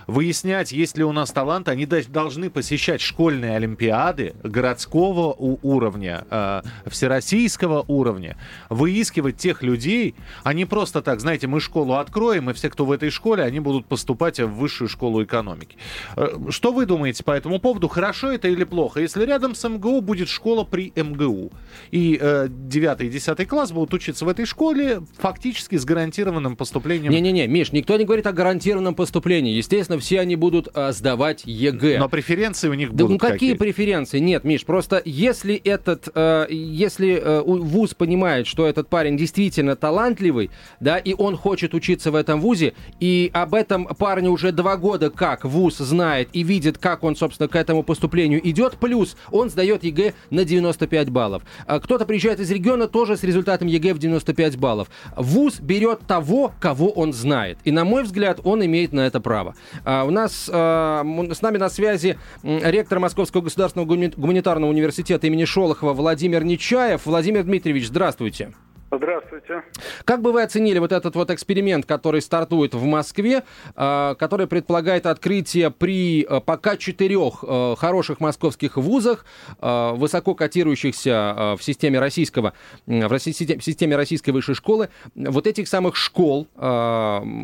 выяснять, 0.08 0.72
есть 0.72 0.98
ли 0.98 1.04
у 1.04 1.12
нас 1.12 1.32
талант. 1.32 1.70
Они 1.70 1.86
должны 1.86 2.50
посещать 2.50 3.02
школьные 3.02 3.56
олимпиады 3.56 4.34
городского 4.44 5.34
уровня, 5.34 6.26
э, 6.30 6.62
всероссийского 6.88 7.86
уровня, 7.88 8.38
выискивать 8.70 9.38
тех 9.38 9.64
людей, 9.64 10.16
не 10.58 10.66
просто 10.66 11.02
так, 11.02 11.22
знаете, 11.22 11.48
мы 11.48 11.60
школу 11.60 11.94
откроем, 11.94 12.50
и 12.50 12.54
все, 12.54 12.70
кто 12.70 12.86
в 12.86 12.92
этой 12.92 13.12
школе, 13.12 13.44
они 13.44 13.60
будут 13.60 13.86
поступать 13.86 14.40
в 14.40 14.48
высшую 14.48 14.90
школу 14.90 15.24
экономики. 15.24 15.78
Э, 16.16 16.30
что 16.50 16.74
вы 16.74 16.86
думаете 16.86 17.24
по 17.24 17.32
этому 17.32 17.60
поводу? 17.60 17.88
Хорошо 17.88 18.32
это 18.32 18.48
или 18.48 18.64
плохо? 18.64 19.00
Если 19.00 19.24
рядом 19.26 19.54
с 19.54 19.70
МГУ 19.70 20.02
будет 20.02 20.30
школа 20.30 20.64
при 20.64 20.92
МГУ, 20.96 21.52
и 21.92 22.18
э, 22.20 22.48
9 22.50 23.02
и 23.02 23.10
10 23.10 23.48
класс 23.48 23.72
будут 23.72 23.94
учиться 23.94 24.26
в 24.26 24.30
этой 24.30 24.46
школе 24.46 25.02
фактически 25.18 25.78
с 25.78 25.86
гарантированным 25.86 26.56
поступлением... 26.56 27.12
Не-не-не, 27.12 27.48
Миш, 27.48 27.72
никто 27.72 27.96
не 27.98 28.06
говорит 28.06 28.26
о 28.26 28.34
гарантированном 28.34 28.96
поступлении. 28.96 29.54
Естественно, 29.54 29.77
естественно, 29.78 30.00
все 30.00 30.20
они 30.20 30.36
будут 30.36 30.70
а, 30.74 30.92
сдавать 30.92 31.44
ЕГЭ. 31.46 32.00
Но 32.00 32.10
преференции 32.10 32.68
у 32.70 32.74
них 32.74 32.94
да, 32.94 33.06
будут 33.06 33.12
Ну 33.12 33.18
какие 33.18 33.52
какие? 33.52 33.54
преференции? 33.54 34.20
Нет, 34.20 34.44
Миш, 34.44 34.66
просто 34.66 35.02
если 35.06 35.56
этот, 35.56 36.10
э, 36.14 36.48
если 36.50 37.16
э, 37.16 37.42
вуз 37.42 37.94
понимает, 37.94 38.48
что 38.48 38.68
этот 38.68 38.90
парень 38.90 39.18
действительно 39.18 39.76
талантливый, 39.76 40.50
да, 40.80 40.98
и 40.98 41.14
он 41.14 41.38
хочет 41.38 41.74
учиться 41.74 42.12
в 42.12 42.16
этом 42.16 42.42
вузе, 42.42 42.74
и 43.00 43.30
об 43.34 43.54
этом 43.54 43.86
парне 43.86 44.30
уже 44.30 44.52
два 44.52 44.78
года 44.78 45.10
как 45.10 45.46
вуз 45.46 45.78
знает 45.78 46.30
и 46.34 46.44
видит, 46.44 46.78
как 46.78 47.04
он, 47.04 47.16
собственно, 47.16 47.48
к 47.48 47.56
этому 47.56 47.84
поступлению 47.84 48.48
идет, 48.48 48.78
плюс 48.78 49.16
он 49.32 49.50
сдает 49.50 49.84
ЕГЭ 49.84 50.14
на 50.30 50.44
95 50.44 51.10
баллов. 51.10 51.44
А 51.66 51.80
кто-то 51.80 52.06
приезжает 52.06 52.40
из 52.40 52.50
региона 52.52 52.88
тоже 52.88 53.18
с 53.18 53.24
результатом 53.24 53.68
ЕГЭ 53.68 53.94
в 53.94 54.00
95 54.00 54.58
баллов. 54.58 54.90
Вуз 55.16 55.60
берет 55.60 56.02
того, 56.08 56.54
кого 56.60 56.90
он 56.90 57.14
знает. 57.14 57.58
И, 57.64 57.72
на 57.72 57.86
мой 57.86 58.04
взгляд, 58.04 58.40
он 58.44 58.66
имеет 58.66 58.92
на 58.94 59.02
это 59.02 59.20
право. 59.20 59.56
А 59.84 60.04
у 60.04 60.12
нас 60.12 60.50
а, 60.52 61.04
с 61.32 61.42
нами 61.42 61.58
на 61.58 61.70
связи 61.70 62.18
ректор 62.44 63.00
Московского 63.00 63.42
государственного 63.42 63.88
гуманитарного 64.16 64.70
университета 64.70 65.28
имени 65.28 65.46
Шолохова 65.46 65.94
Владимир 65.94 66.44
Нечаев. 66.44 67.06
Владимир 67.06 67.44
Дмитриевич, 67.44 67.88
здравствуйте. 67.88 68.54
Здравствуйте. 68.90 69.64
Как 70.06 70.22
бы 70.22 70.32
вы 70.32 70.44
оценили 70.44 70.80
вот 70.80 70.94
этот 70.94 71.14
вот 71.16 71.30
эксперимент, 71.30 71.86
который 71.86 72.22
стартует 72.22 72.74
в 72.74 72.86
Москве, 72.86 73.44
э, 73.76 74.16
который 74.18 74.48
предполагает 74.48 75.06
открытие 75.06 75.72
при 75.72 76.24
э, 76.24 76.40
пока 76.40 76.78
четырех 76.78 77.44
э, 77.46 77.76
хороших 77.78 78.22
московских 78.22 78.78
вузах, 78.78 79.26
высоко 79.60 80.36
котирующихся 80.36 81.56
в 81.58 81.64
системе 81.64 82.00
российского, 82.00 82.54
в, 82.86 83.20
системе 83.20 83.96
российской 83.96 84.32
высшей 84.32 84.56
школы, 84.56 84.90
вот 85.16 85.48
этих 85.48 85.68
самых 85.68 85.96
школ, 85.96 86.48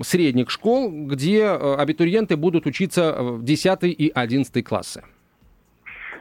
средних 0.04 0.50
школ, 0.50 0.90
где 0.92 1.48
абитуриенты 1.48 2.38
будут 2.38 2.66
учиться 2.66 3.16
в 3.20 3.44
10 3.44 3.84
и 3.84 4.12
11 4.14 4.64
классы? 4.66 5.04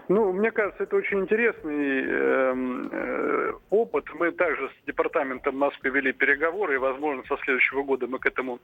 Ну, 0.09 0.33
мне 0.33 0.51
кажется, 0.51 0.83
это 0.83 0.97
очень 0.97 1.21
интересный 1.21 2.05
э, 2.05 2.55
э, 2.93 3.53
опыт. 3.71 4.05
Мы 4.15 4.33
также 4.33 4.69
с 4.69 4.87
департаментом 4.87 5.57
Москвы 5.57 5.91
вели 5.91 6.13
переговоры, 6.13 6.75
и, 6.75 6.79
возможно, 6.79 7.23
со 7.29 7.37
следующего 7.45 7.83
года 7.83 8.07
мы 8.07 8.19
к 8.19 8.27
этому 8.27 8.59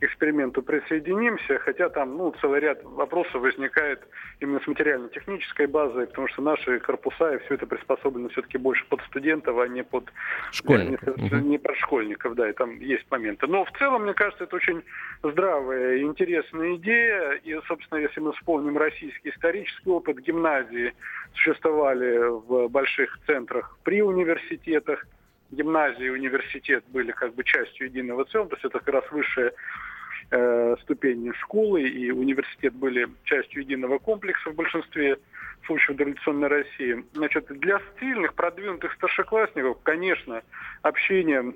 эксперименту 0.00 0.62
присоединимся, 0.62 1.58
хотя 1.58 1.88
там, 1.88 2.16
ну, 2.16 2.34
целый 2.40 2.60
ряд 2.60 2.82
вопросов 2.84 3.42
возникает 3.42 4.00
именно 4.40 4.60
с 4.60 4.66
материально-технической 4.66 5.66
базой, 5.66 6.06
потому 6.06 6.28
что 6.28 6.42
наши 6.42 6.78
корпуса 6.80 7.34
и 7.34 7.38
все 7.44 7.54
это 7.54 7.66
приспособлено 7.66 8.28
все-таки 8.30 8.58
больше 8.58 8.84
под 8.88 9.02
студентов, 9.02 9.58
а 9.58 9.68
не 9.68 9.84
под 9.84 10.10
школьников. 10.52 11.16
Не, 11.16 11.40
не 11.40 11.58
под 11.58 11.76
школьников, 11.76 12.34
да, 12.34 12.48
и 12.48 12.52
там 12.52 12.78
есть 12.80 13.04
моменты. 13.10 13.46
Но 13.46 13.64
в 13.64 13.72
целом, 13.78 14.04
мне 14.04 14.14
кажется, 14.14 14.44
это 14.44 14.56
очень 14.56 14.82
здравая 15.22 15.96
и 15.96 16.02
интересная 16.02 16.76
идея, 16.76 17.32
и, 17.32 17.54
собственно, 17.66 17.98
если 17.98 18.20
мы 18.20 18.32
вспомним 18.32 18.78
российский 18.78 19.30
исторический 19.30 19.90
опыт 19.90 20.18
гимназии, 20.20 20.87
существовали 21.34 22.18
в 22.18 22.68
больших 22.68 23.18
центрах 23.26 23.78
при 23.84 24.02
университетах. 24.02 25.06
Гимназии 25.50 26.04
и 26.04 26.10
университет 26.10 26.84
были 26.88 27.10
как 27.10 27.34
бы 27.34 27.42
частью 27.42 27.86
единого 27.86 28.26
целого, 28.26 28.50
то 28.50 28.56
есть 28.56 28.66
это 28.66 28.80
как 28.80 28.94
раз 28.94 29.10
высшая 29.10 29.54
э, 30.30 30.76
ступени 30.82 31.32
школы 31.40 31.88
и 31.88 32.10
университет 32.10 32.74
были 32.74 33.08
частью 33.24 33.62
единого 33.62 33.98
комплекса 33.98 34.50
в 34.50 34.54
большинстве 34.54 35.18
случаев 35.64 35.94
в 35.94 35.98
традиционной 35.98 36.48
России. 36.48 37.04
Значит, 37.14 37.46
для 37.46 37.80
стильных, 37.94 38.34
продвинутых 38.34 38.92
старшеклассников, 38.94 39.78
конечно, 39.82 40.42
общение 40.82 41.54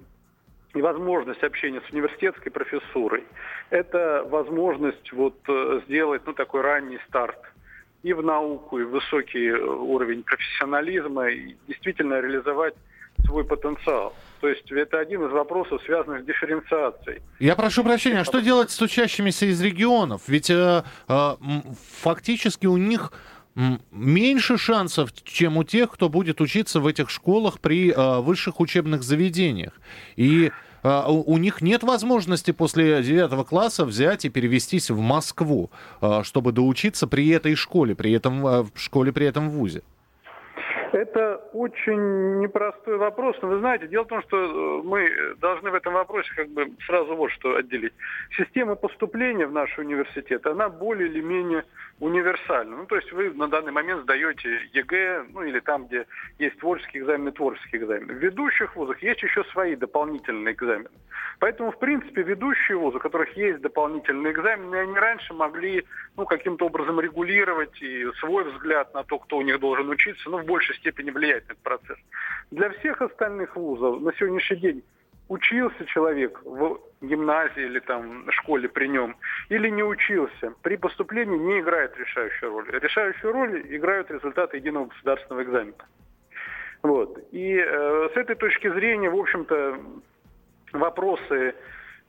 и 0.74 0.80
возможность 0.80 1.42
общения 1.42 1.82
с 1.86 1.92
университетской 1.92 2.50
профессурой– 2.50 3.24
это 3.70 4.24
возможность 4.28 5.12
вот 5.12 5.38
э, 5.48 5.80
сделать 5.86 6.22
ну, 6.24 6.32
такой 6.32 6.62
ранний 6.62 6.98
старт 7.08 7.38
и 8.02 8.12
в 8.12 8.22
науку, 8.22 8.78
и 8.78 8.84
в 8.84 8.90
высокий 8.90 9.48
э, 9.48 9.58
уровень 9.58 10.22
профессионализма, 10.22 11.28
и 11.28 11.56
действительно 11.68 12.20
реализовать 12.20 12.74
свой 13.26 13.44
потенциал. 13.44 14.14
То 14.40 14.48
есть 14.48 14.70
это 14.72 14.98
один 14.98 15.24
из 15.24 15.30
вопросов, 15.30 15.80
связанных 15.84 16.22
с 16.22 16.24
дифференциацией. 16.26 17.22
Я 17.38 17.54
прошу 17.54 17.84
прощения, 17.84 18.20
а 18.20 18.24
что 18.24 18.40
делать 18.40 18.70
с 18.70 18.80
учащимися 18.80 19.46
из 19.46 19.60
регионов? 19.62 20.22
Ведь 20.26 20.50
э, 20.50 20.82
э, 21.08 21.30
фактически 22.00 22.66
у 22.66 22.76
них 22.76 23.12
меньше 23.90 24.56
шансов, 24.56 25.12
чем 25.24 25.58
у 25.58 25.64
тех, 25.64 25.90
кто 25.90 26.08
будет 26.08 26.40
учиться 26.40 26.80
в 26.80 26.86
этих 26.86 27.10
школах 27.10 27.60
при 27.60 27.92
э, 27.92 28.20
высших 28.20 28.60
учебных 28.60 29.02
заведениях. 29.02 29.74
И 30.16 30.50
у 30.82 31.38
них 31.38 31.62
нет 31.62 31.82
возможности 31.82 32.50
после 32.50 33.02
9 33.02 33.46
класса 33.46 33.84
взять 33.84 34.24
и 34.24 34.28
перевестись 34.28 34.90
в 34.90 34.98
Москву, 34.98 35.70
а, 36.00 36.24
чтобы 36.24 36.52
доучиться 36.52 37.06
при 37.06 37.28
этой 37.28 37.54
школе, 37.54 37.94
при 37.94 38.12
этом 38.12 38.46
а, 38.46 38.62
в 38.64 38.70
школе, 38.74 39.12
при 39.12 39.26
этом 39.26 39.50
вузе. 39.50 39.82
Это 40.92 41.36
очень 41.54 42.40
непростой 42.40 42.98
вопрос. 42.98 43.36
Но 43.40 43.48
вы 43.48 43.58
знаете, 43.60 43.88
дело 43.88 44.04
в 44.04 44.08
том, 44.08 44.22
что 44.22 44.36
э, 44.36 44.82
мы 44.84 45.34
должны 45.40 45.70
в 45.70 45.74
этом 45.74 45.94
вопросе 45.94 46.30
как 46.36 46.48
бы 46.50 46.70
сразу 46.86 47.16
вот 47.16 47.30
что 47.30 47.56
отделить. 47.56 47.94
Система 48.36 48.74
поступления 48.74 49.46
в 49.46 49.52
наш 49.52 49.76
университет, 49.78 50.46
она 50.46 50.68
более 50.68 51.08
или 51.08 51.22
менее 51.22 51.64
универсальна. 51.98 52.76
Ну, 52.76 52.86
то 52.86 52.96
есть 52.96 53.10
вы 53.12 53.32
на 53.32 53.48
данный 53.48 53.72
момент 53.72 54.02
сдаете 54.02 54.68
ЕГЭ, 54.72 55.26
ну 55.32 55.42
или 55.42 55.60
там, 55.60 55.86
где 55.86 56.06
есть 56.38 56.58
творческий 56.58 56.98
экзамен 56.98 57.28
и 57.28 57.32
творческий 57.32 57.78
экзамен. 57.78 58.08
В 58.08 58.18
ведущих 58.18 58.76
вузах 58.76 59.02
есть 59.02 59.22
еще 59.22 59.44
свои 59.44 59.76
дополнительные 59.76 60.52
экзамены. 60.52 60.90
Поэтому, 61.38 61.72
в 61.72 61.78
принципе, 61.78 62.22
ведущие 62.22 62.76
вузы, 62.76 62.98
у 62.98 63.00
которых 63.00 63.36
есть 63.36 63.60
дополнительные 63.60 64.32
экзамены, 64.32 64.76
они 64.76 64.94
раньше 64.94 65.32
могли 65.32 65.84
ну, 66.16 66.26
каким-то 66.26 66.66
образом 66.66 67.00
регулировать 67.00 67.80
и 67.80 68.04
свой 68.20 68.44
взгляд 68.50 68.92
на 68.94 69.04
то, 69.04 69.18
кто 69.18 69.38
у 69.38 69.42
них 69.42 69.58
должен 69.58 69.88
учиться, 69.88 70.28
ну, 70.28 70.38
в 70.38 70.44
большей 70.44 70.74
степени 70.82 71.10
влиять 71.10 71.48
на 71.48 71.52
этот 71.52 71.62
процесс. 71.62 71.98
Для 72.50 72.70
всех 72.70 73.00
остальных 73.00 73.56
вузов 73.56 74.02
на 74.02 74.12
сегодняшний 74.12 74.56
день 74.58 74.84
учился 75.28 75.86
человек 75.86 76.40
в 76.44 76.78
гимназии 77.00 77.64
или 77.64 77.80
там 77.80 78.30
школе 78.30 78.68
при 78.68 78.88
нем, 78.88 79.16
или 79.48 79.70
не 79.70 79.82
учился, 79.82 80.52
при 80.62 80.76
поступлении 80.76 81.38
не 81.38 81.60
играет 81.60 81.96
решающую 81.96 82.52
роль. 82.52 82.68
Решающую 82.70 83.32
роль 83.32 83.62
играют 83.74 84.10
результаты 84.10 84.58
единого 84.58 84.86
государственного 84.86 85.42
экзамена. 85.44 85.86
Вот. 86.82 87.18
И 87.30 87.56
э, 87.56 88.08
с 88.12 88.16
этой 88.16 88.34
точки 88.36 88.68
зрения, 88.68 89.08
в 89.08 89.16
общем-то, 89.16 89.80
вопросы 90.72 91.54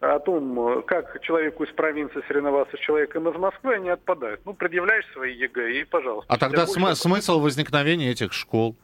о 0.03 0.19
том, 0.19 0.83
как 0.83 1.21
человеку 1.21 1.63
из 1.63 1.71
провинции 1.73 2.21
соревноваться 2.27 2.77
с 2.77 2.79
человеком 2.81 3.29
из 3.29 3.35
Москвы, 3.35 3.75
они 3.75 3.89
отпадают. 3.89 4.41
Ну, 4.45 4.53
предъявляешь 4.53 5.05
свои 5.13 5.33
ЕГЭ 5.33 5.81
и, 5.81 5.83
пожалуйста. 5.85 6.31
А 6.33 6.37
тогда 6.37 6.67
см- 6.67 6.95
смысл 6.95 7.39
возникновения 7.39 8.11
этих 8.11 8.33
школ? 8.33 8.75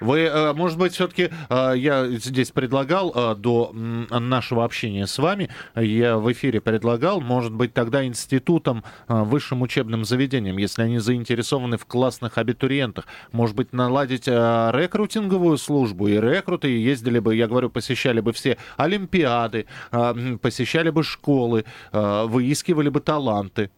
Вы, 0.00 0.20
э, 0.20 0.52
может 0.52 0.78
быть, 0.78 0.94
все-таки 0.94 1.30
э, 1.48 1.72
я 1.76 2.08
здесь 2.08 2.50
предлагал 2.50 3.12
э, 3.14 3.34
до 3.36 3.72
нашего 3.72 4.64
общения 4.64 5.06
с 5.06 5.18
вами, 5.18 5.48
я 5.76 6.18
в 6.18 6.30
эфире 6.32 6.60
предлагал, 6.60 7.20
может 7.20 7.52
быть, 7.52 7.72
тогда 7.72 8.04
институтам, 8.04 8.84
высшим 9.08 9.62
учебным 9.62 10.04
заведениям, 10.04 10.56
если 10.56 10.82
они 10.82 10.98
заинтересованы 10.98 11.76
в 11.76 11.86
классных 11.86 12.38
абитуриентах, 12.38 13.06
может 13.30 13.54
быть, 13.54 13.72
наладить 13.72 14.26
рекрутинговую 14.26 15.56
службу, 15.58 16.08
и 16.08 16.20
рекруты 16.20 16.68
ездили 16.68 17.18
бы, 17.18 17.34
я 17.36 17.46
говорю, 17.46 17.70
посещали 17.70 18.20
бы 18.20 18.32
все 18.32 18.58
олимпиады, 18.76 19.66
посещали 19.90 20.90
бы 20.90 21.02
школы, 21.02 21.64
выискивали 21.92 22.88
бы 22.88 23.00
таланты. 23.00 23.70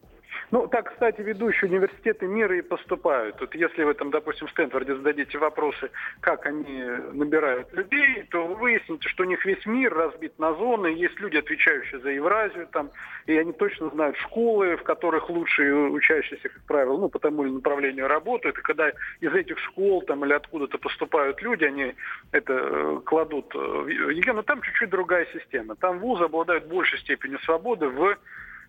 Ну, 0.54 0.68
так, 0.68 0.92
кстати, 0.92 1.20
ведущие 1.20 1.68
университеты 1.68 2.28
мира 2.28 2.56
и 2.56 2.62
поступают. 2.62 3.40
Вот 3.40 3.56
если 3.56 3.82
вы 3.82 3.92
там, 3.94 4.12
допустим, 4.12 4.46
в 4.46 4.50
Стэнфорде 4.52 4.94
зададите 4.94 5.36
вопросы, 5.36 5.90
как 6.20 6.46
они 6.46 6.80
набирают 7.12 7.72
людей, 7.72 8.22
то 8.30 8.46
вы 8.46 8.54
выясните, 8.54 9.08
что 9.08 9.24
у 9.24 9.26
них 9.26 9.44
весь 9.44 9.66
мир 9.66 9.92
разбит 9.92 10.38
на 10.38 10.54
зоны, 10.54 10.86
есть 10.86 11.18
люди, 11.18 11.38
отвечающие 11.38 11.98
за 11.98 12.10
Евразию 12.10 12.68
там, 12.70 12.92
и 13.26 13.36
они 13.36 13.52
точно 13.52 13.90
знают 13.90 14.16
школы, 14.18 14.76
в 14.76 14.84
которых 14.84 15.28
лучшие 15.28 15.74
учащиеся, 15.74 16.48
как 16.48 16.62
правило, 16.68 16.98
ну, 16.98 17.08
по 17.08 17.18
тому 17.18 17.42
или 17.42 17.50
направлению 17.50 18.06
работают, 18.06 18.56
и 18.56 18.62
когда 18.62 18.90
из 19.18 19.34
этих 19.34 19.58
школ 19.58 20.02
там 20.02 20.24
или 20.24 20.34
откуда-то 20.34 20.78
поступают 20.78 21.42
люди, 21.42 21.64
они 21.64 21.96
это 22.30 22.52
э, 22.52 23.00
кладут 23.04 23.52
э, 23.56 23.58
в 23.58 23.88
ЕГЭ, 23.88 24.34
но 24.34 24.42
там 24.42 24.62
чуть-чуть 24.62 24.90
другая 24.90 25.26
система. 25.32 25.74
Там 25.74 25.98
вузы 25.98 26.22
обладают 26.22 26.66
большей 26.66 27.00
степенью 27.00 27.40
свободы 27.40 27.88
в 27.88 28.16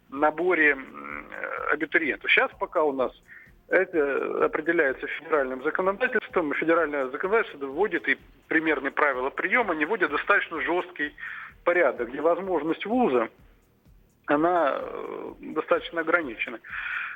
наборе 0.09 0.77
абитуриентов. 1.71 2.31
Сейчас 2.31 2.51
пока 2.59 2.83
у 2.83 2.91
нас 2.91 3.11
это 3.67 4.45
определяется 4.45 5.07
федеральным 5.07 5.63
законодательством, 5.63 6.53
федеральное 6.53 7.07
законодательство 7.07 7.65
вводит 7.65 8.07
и 8.07 8.17
примерные 8.47 8.91
правила 8.91 9.29
приема, 9.29 9.73
не 9.73 9.85
вводит 9.85 10.11
достаточно 10.11 10.61
жесткий 10.61 11.13
порядок, 11.63 12.09
где 12.09 12.21
возможность 12.21 12.85
вуза, 12.85 13.29
она 14.27 14.77
э, 14.79 15.33
достаточно 15.39 16.01
ограничена. 16.01 16.59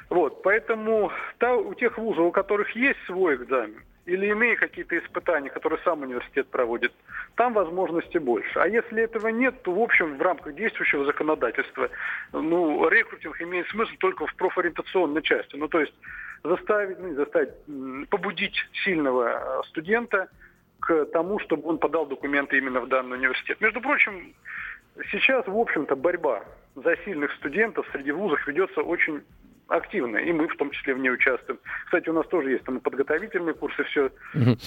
Вот, 0.10 0.42
поэтому 0.42 1.12
та, 1.38 1.56
у 1.56 1.74
тех 1.76 1.98
вузов, 1.98 2.26
у 2.26 2.32
которых 2.32 2.76
есть 2.76 3.00
свой 3.06 3.36
экзамен, 3.36 3.84
или 4.06 4.28
иные 4.28 4.56
какие-то 4.56 4.98
испытания, 4.98 5.50
которые 5.50 5.80
сам 5.84 6.02
университет 6.02 6.48
проводит, 6.48 6.92
там 7.36 7.54
возможности 7.54 8.18
больше. 8.18 8.60
А 8.60 8.68
если 8.68 9.04
этого 9.04 9.28
нет, 9.28 9.62
то, 9.62 9.72
в 9.72 9.80
общем, 9.80 10.18
в 10.18 10.22
рамках 10.22 10.56
действующего 10.56 11.06
законодательства, 11.06 11.90
ну, 12.34 12.90
рекрутинг 12.90 13.40
имеет 13.42 13.68
смысл 13.68 13.94
только 14.00 14.26
в 14.26 14.36
профориентационной 14.36 15.22
части. 15.22 15.56
Ну, 15.56 15.68
то 15.68 15.80
есть 15.80 15.94
заставить, 16.44 17.00
ну, 17.00 17.14
заставить, 17.14 17.52
побудить 18.10 18.56
сильного 18.84 19.62
студента 19.68 20.28
к 20.80 21.06
тому, 21.06 21.38
чтобы 21.40 21.70
он 21.70 21.78
подал 21.78 22.08
документы 22.08 22.58
именно 22.58 22.82
в 22.82 22.88
данный 22.88 23.18
университет. 23.18 23.62
Между 23.62 23.80
прочим, 23.80 24.34
сейчас, 25.12 25.46
в 25.46 25.56
общем-то, 25.56 25.96
борьба 25.96 26.44
за 26.76 26.96
сильных 27.06 27.32
студентов 27.34 27.86
среди 27.92 28.12
вузов 28.12 28.48
ведется 28.48 28.82
очень 28.82 29.22
активно, 29.70 30.18
и 30.18 30.32
мы 30.34 30.48
в 30.48 30.56
том 30.58 30.72
числе 30.72 30.94
в 30.94 31.00
ней 31.00 31.12
участвуем. 31.12 31.60
Кстати, 31.86 32.10
у 32.10 32.14
нас 32.14 32.28
тоже 32.28 32.52
есть 32.52 32.64
там 32.66 32.80
подготовительные 32.80 33.54
курсы, 33.54 33.84
все. 33.86 34.06
Угу. 34.34 34.58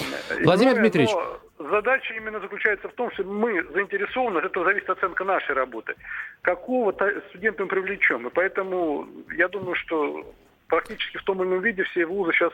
Владимир 0.44 0.75
но, 0.75 0.80
Дмитриевич. 0.80 1.11
Задача 1.59 2.14
именно 2.14 2.40
заключается 2.40 2.88
в 2.88 2.94
том, 2.94 3.11
что 3.12 3.25
мы 3.25 3.62
заинтересованы, 3.73 4.38
от 4.38 4.44
этого 4.47 4.64
зависит 4.64 4.90
оценка 4.90 5.25
нашей 5.25 5.54
работы, 5.54 5.94
какого 6.42 6.92
студента 7.28 7.62
мы 7.62 7.68
привлечем. 7.68 8.26
И 8.26 8.30
поэтому 8.30 9.06
я 9.37 9.49
думаю, 9.49 9.75
что 9.75 10.35
практически 10.68 11.18
в 11.18 11.25
том 11.25 11.42
или 11.42 11.49
ином 11.49 11.61
виде 11.61 11.85
все 11.85 12.06
вузы 12.06 12.32
сейчас 12.32 12.52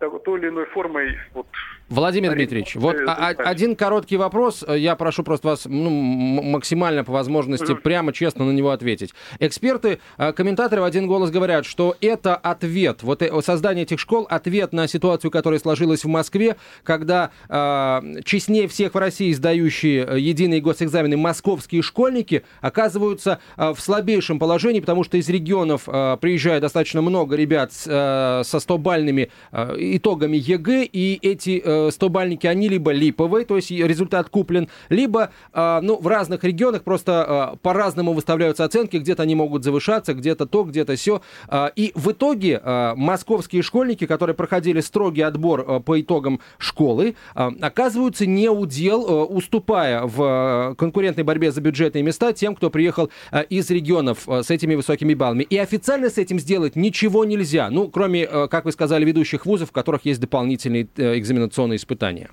той 0.00 0.40
или 0.40 0.48
иной 0.48 0.66
формой 0.66 1.16
вот, 1.34 1.46
Владимир 1.90 2.34
Дмитриевич, 2.34 2.76
вот 2.76 2.96
а, 3.06 3.28
один 3.36 3.74
короткий 3.74 4.16
вопрос. 4.16 4.64
Я 4.68 4.94
прошу 4.94 5.24
просто 5.24 5.48
вас 5.48 5.64
ну, 5.66 5.90
максимально 5.90 7.02
по 7.02 7.12
возможности 7.12 7.72
угу. 7.72 7.80
прямо 7.80 8.12
честно 8.12 8.44
на 8.44 8.52
него 8.52 8.70
ответить. 8.70 9.12
Эксперты, 9.40 9.98
а, 10.16 10.32
комментаторы 10.32 10.82
в 10.82 10.84
один 10.84 11.08
голос 11.08 11.30
говорят, 11.30 11.66
что 11.66 11.96
это 12.00 12.36
ответ, 12.36 13.02
вот 13.02 13.22
э, 13.22 13.42
создание 13.42 13.82
этих 13.82 13.98
школ, 13.98 14.26
ответ 14.30 14.72
на 14.72 14.86
ситуацию, 14.86 15.32
которая 15.32 15.58
сложилась 15.58 16.04
в 16.04 16.08
Москве, 16.08 16.56
когда 16.84 17.32
э, 17.48 18.22
честнее 18.24 18.68
всех 18.68 18.94
в 18.94 18.98
России 18.98 19.32
сдающие 19.32 20.06
э, 20.06 20.20
единые 20.20 20.60
госэкзамены 20.60 21.16
московские 21.16 21.82
школьники 21.82 22.44
оказываются 22.60 23.40
э, 23.56 23.72
в 23.74 23.80
слабейшем 23.80 24.38
положении, 24.38 24.78
потому 24.78 25.02
что 25.02 25.16
из 25.16 25.28
регионов 25.28 25.88
э, 25.88 26.16
приезжает 26.20 26.62
достаточно 26.62 27.02
много 27.02 27.34
ребят 27.34 27.72
э, 27.84 28.42
со 28.44 28.58
100-бальными 28.58 29.30
э, 29.50 29.76
итогами 29.96 30.36
ЕГЭ, 30.36 30.84
и 30.84 31.18
эти 31.22 31.62
э, 31.64 31.88
100-бальники, 31.88 32.46
они 32.46 32.68
либо 32.68 32.92
липовые, 32.92 33.44
то 33.44 33.56
есть 33.56 33.70
результат 33.70 34.28
куплен, 34.28 34.68
либо 34.88 35.30
а, 35.52 35.80
ну, 35.80 35.98
в 35.98 36.06
разных 36.06 36.44
регионах 36.44 36.82
просто 36.82 37.24
а, 37.26 37.56
по-разному 37.56 38.12
выставляются 38.12 38.64
оценки, 38.64 38.96
где-то 38.96 39.22
они 39.22 39.34
могут 39.34 39.64
завышаться, 39.64 40.14
где-то 40.14 40.46
то, 40.46 40.64
где-то 40.64 40.96
все. 40.96 41.22
А, 41.48 41.72
и 41.74 41.92
в 41.94 42.12
итоге 42.12 42.60
московские 42.96 43.62
школьники, 43.62 44.06
которые 44.06 44.34
проходили 44.34 44.80
строгий 44.80 45.22
отбор 45.22 45.82
по 45.82 46.00
итогам 46.00 46.40
школы, 46.58 47.14
оказываются 47.34 48.26
не 48.26 48.48
удел, 48.48 49.26
уступая 49.30 50.02
в 50.04 50.74
конкурентной 50.76 51.24
борьбе 51.24 51.52
за 51.52 51.60
бюджетные 51.60 52.02
места 52.02 52.32
тем, 52.32 52.54
кто 52.54 52.70
приехал 52.70 53.10
из 53.48 53.70
регионов 53.70 54.26
с 54.28 54.50
этими 54.50 54.74
высокими 54.74 55.14
баллами. 55.14 55.42
И 55.44 55.56
официально 55.58 56.10
с 56.10 56.18
этим 56.18 56.38
сделать 56.38 56.76
ничего 56.76 57.24
нельзя, 57.24 57.70
ну, 57.70 57.88
кроме, 57.88 58.26
как 58.26 58.64
вы 58.64 58.72
сказали, 58.72 59.04
ведущих 59.04 59.46
вузов, 59.46 59.72
которых 59.80 60.04
есть 60.04 60.20
дополнительные 60.20 60.86
э, 60.96 61.18
экзаменационные 61.18 61.76
испытания? 61.76 62.30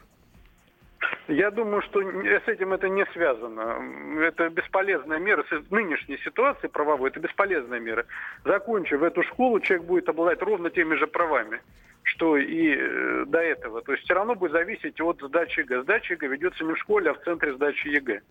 Я 1.27 1.51
думаю, 1.51 1.81
что 1.81 2.01
с 2.01 2.47
этим 2.47 2.73
это 2.73 2.87
не 2.87 3.05
связано. 3.07 4.21
Это 4.21 4.49
бесполезная 4.49 5.19
мера. 5.19 5.43
С 5.49 5.71
нынешней 5.71 6.17
ситуации 6.19 6.67
правовой 6.67 7.09
это 7.09 7.19
бесполезная 7.19 7.79
мера. 7.79 8.05
Закончив 8.45 9.03
эту 9.03 9.23
школу, 9.23 9.59
человек 9.59 9.85
будет 9.87 10.09
обладать 10.09 10.41
ровно 10.41 10.69
теми 10.69 10.95
же 10.95 11.05
правами, 11.05 11.59
что 12.03 12.37
и 12.37 12.75
э, 12.77 13.25
до 13.27 13.39
этого. 13.39 13.81
То 13.81 13.91
есть 13.91 14.05
все 14.05 14.13
равно 14.13 14.35
будет 14.35 14.53
зависеть 14.53 15.01
от 15.01 15.21
сдачи 15.21 15.59
ЕГЭ. 15.59 15.83
Сдача 15.83 16.13
ЕГЭ 16.13 16.27
ведется 16.27 16.63
не 16.63 16.73
в 16.73 16.77
школе, 16.77 17.11
а 17.11 17.13
в 17.13 17.21
центре 17.23 17.53
сдачи 17.53 17.87
ЕГЭ. 17.87 18.21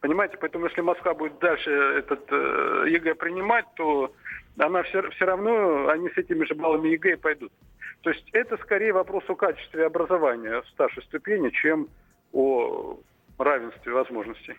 Понимаете, 0.00 0.38
поэтому 0.40 0.66
если 0.66 0.80
Москва 0.80 1.12
будет 1.12 1.38
дальше 1.40 1.70
этот 1.70 2.24
э, 2.30 2.86
ЕГЭ 2.88 3.16
принимать, 3.16 3.66
то 3.74 4.12
она 4.58 4.82
все, 4.84 5.08
все 5.10 5.24
равно, 5.24 5.88
они 5.88 6.08
с 6.10 6.16
этими 6.16 6.44
же 6.44 6.54
баллами 6.54 6.88
ЕГЭ 6.88 7.18
пойдут. 7.18 7.52
То 8.02 8.10
есть 8.10 8.28
это 8.32 8.56
скорее 8.58 8.92
вопрос 8.92 9.24
о 9.28 9.34
качестве 9.34 9.86
образования 9.86 10.62
старшей 10.72 11.02
ступени, 11.04 11.50
чем 11.50 11.88
о 12.32 12.98
равенстве 13.38 13.92
возможностей. 13.92 14.54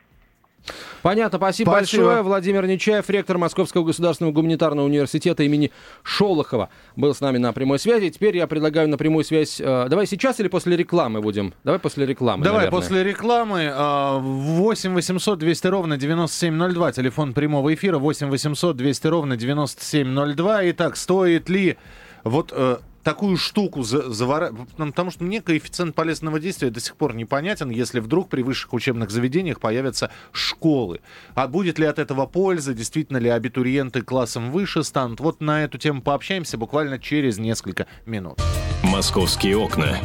Понятно, 1.07 1.37
спасибо, 1.37 1.69
спасибо 1.69 2.03
большое. 2.03 2.21
Владимир 2.21 2.67
Нечаев, 2.67 3.09
ректор 3.09 3.37
Московского 3.37 3.85
государственного 3.85 4.33
гуманитарного 4.33 4.85
университета 4.85 5.43
имени 5.43 5.71
Шолохова, 6.03 6.67
был 6.97 7.15
с 7.15 7.21
нами 7.21 7.37
на 7.37 7.53
прямой 7.53 7.79
связи. 7.79 8.09
Теперь 8.09 8.35
я 8.35 8.45
предлагаю 8.45 8.89
на 8.89 8.97
прямую 8.97 9.23
связь. 9.23 9.61
Э, 9.61 9.87
давай 9.87 10.05
сейчас 10.05 10.41
или 10.41 10.49
после 10.49 10.75
рекламы 10.75 11.21
будем? 11.21 11.53
Давай 11.63 11.79
после 11.79 12.05
рекламы. 12.05 12.43
Давай 12.43 12.65
наверное. 12.65 12.81
после 12.81 13.03
рекламы. 13.05 13.73
8 13.73 14.93
800 14.93 15.39
200 15.39 15.67
ровно 15.67 15.95
9702. 15.95 16.91
Телефон 16.91 17.33
прямого 17.33 17.73
эфира 17.73 17.99
8 17.99 18.27
800 18.27 18.75
200 18.75 19.07
ровно 19.07 19.37
9702. 19.37 20.71
Итак, 20.71 20.97
стоит 20.97 21.47
ли 21.47 21.77
вот 22.25 22.51
э, 22.53 22.79
такую 23.07 23.37
штуку 23.37 23.83
за, 23.83 24.11
заворачивать, 24.11 24.67
потому 24.75 25.11
что 25.11 25.23
мне 25.23 25.41
коэффициент 25.41 25.95
полезного 25.95 26.41
действия 26.41 26.69
до 26.69 26.81
сих 26.81 26.97
пор 26.97 27.15
непонятен, 27.15 27.69
если 27.69 28.01
вдруг 28.01 28.27
при 28.27 28.41
высших 28.41 28.73
учебных 28.73 29.11
заведениях 29.11 29.61
появятся 29.61 30.11
школы. 30.33 30.99
А 31.33 31.47
будет 31.47 31.79
ли 31.79 31.85
от 31.85 31.99
этого 31.99 32.25
польза, 32.25 32.73
действительно 32.73 33.15
ли 33.15 33.29
абитуриенты 33.29 34.01
классом 34.01 34.51
выше 34.51 34.83
станут? 34.83 35.21
Вот 35.21 35.39
на 35.39 35.63
эту 35.63 35.77
тему 35.77 36.01
пообщаемся 36.01 36.57
буквально 36.57 36.99
через 36.99 37.37
несколько 37.37 37.87
минут. 38.05 38.41
Московские 38.83 39.55
окна. 39.55 39.97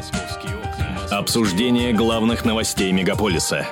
Обсуждение 1.10 1.92
главных 1.92 2.44
новостей 2.44 2.92
мегаполиса. 2.92 3.66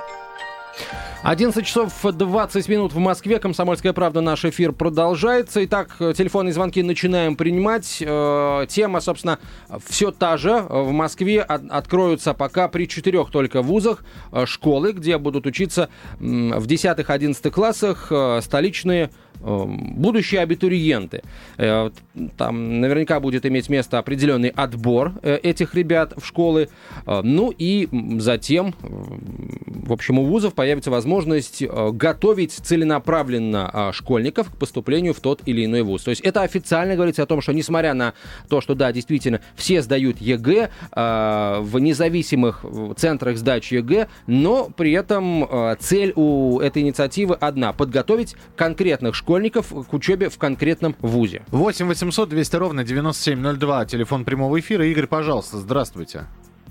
11 1.23 1.67
часов 1.67 1.93
20 2.03 2.69
минут 2.71 2.95
в 2.95 2.99
Москве. 2.99 3.39
Комсомольская 3.39 3.93
правда. 3.93 4.23
Наш 4.23 4.47
эфир 4.47 4.73
продолжается. 4.73 5.63
Итак, 5.67 5.97
телефонные 5.99 6.55
звонки 6.55 6.83
начинаем 6.83 7.37
принимать. 7.37 7.99
Э, 8.01 8.65
тема, 8.67 9.03
собственно, 9.03 9.39
все 9.87 10.13
та 10.13 10.39
же. 10.39 10.63
В 10.63 10.93
Москве 10.93 11.43
откроются 11.43 12.33
пока 12.33 12.69
при 12.69 12.89
четырех 12.89 13.31
только 13.31 13.61
вузах 13.61 14.03
э, 14.33 14.47
школы, 14.47 14.93
где 14.93 15.19
будут 15.19 15.45
учиться 15.45 15.91
в 16.19 16.67
10-11 16.67 17.51
классах 17.51 18.07
э, 18.11 18.41
столичные 18.43 19.11
будущие 19.41 20.41
абитуриенты. 20.41 21.23
Э, 21.57 21.91
там 22.37 22.81
наверняка 22.81 23.21
будет 23.21 23.47
иметь 23.47 23.69
место 23.69 23.99
определенный 23.99 24.51
отбор 24.51 25.13
э, 25.23 25.37
этих 25.37 25.75
ребят 25.75 26.13
в 26.17 26.27
школы. 26.27 26.69
Э, 27.07 27.21
ну 27.23 27.53
и 27.57 27.89
затем, 28.19 28.75
в 28.83 29.93
общем, 29.93 30.19
у 30.19 30.25
вузов 30.25 30.55
появится 30.55 30.91
возможность 30.91 31.63
готовить 31.93 32.53
целенаправленно 32.53 33.91
школьников 33.93 34.51
к 34.51 34.57
поступлению 34.57 35.15
в 35.15 35.21
тот 35.21 35.43
или 35.47 35.65
иной 35.65 35.83
вуз. 35.83 36.03
То 36.03 36.11
есть 36.11 36.21
это 36.23 36.43
официально 36.43 36.95
говорится 36.95 37.23
о 37.23 37.27
том, 37.27 37.41
что 37.41 37.53
несмотря 37.53 37.95
на 37.95 38.15
то, 38.49 38.61
что 38.61 38.75
да, 38.75 38.93
действительно, 38.93 39.41
все 39.55 39.83
сдают 39.83 40.21
ЕГЭ 40.21 40.71
в 40.93 41.79
независимых 41.79 42.65
центрах 42.97 43.37
сдачи 43.37 43.75
ЕГЭ, 43.75 44.09
но 44.27 44.71
при 44.77 44.93
этом 44.93 45.77
цель 45.79 46.13
у 46.15 46.61
этой 46.61 46.83
инициативы 46.83 47.35
одна– 47.35 47.73
подготовить 47.81 48.37
конкретных 48.57 49.15
школьников 49.21 49.69
к 49.69 49.93
учебе 49.93 50.31
в 50.31 50.39
конкретном 50.39 50.97
вузе. 51.01 51.43
8 51.49 51.87
800 51.87 52.29
200 52.29 52.57
ровно 52.57 52.85
9702, 52.85 53.85
телефон 53.85 54.25
прямого 54.25 54.59
эфира. 54.59 54.85
Игорь, 54.87 55.07
пожалуйста, 55.07 55.59
здравствуйте. 55.59 56.25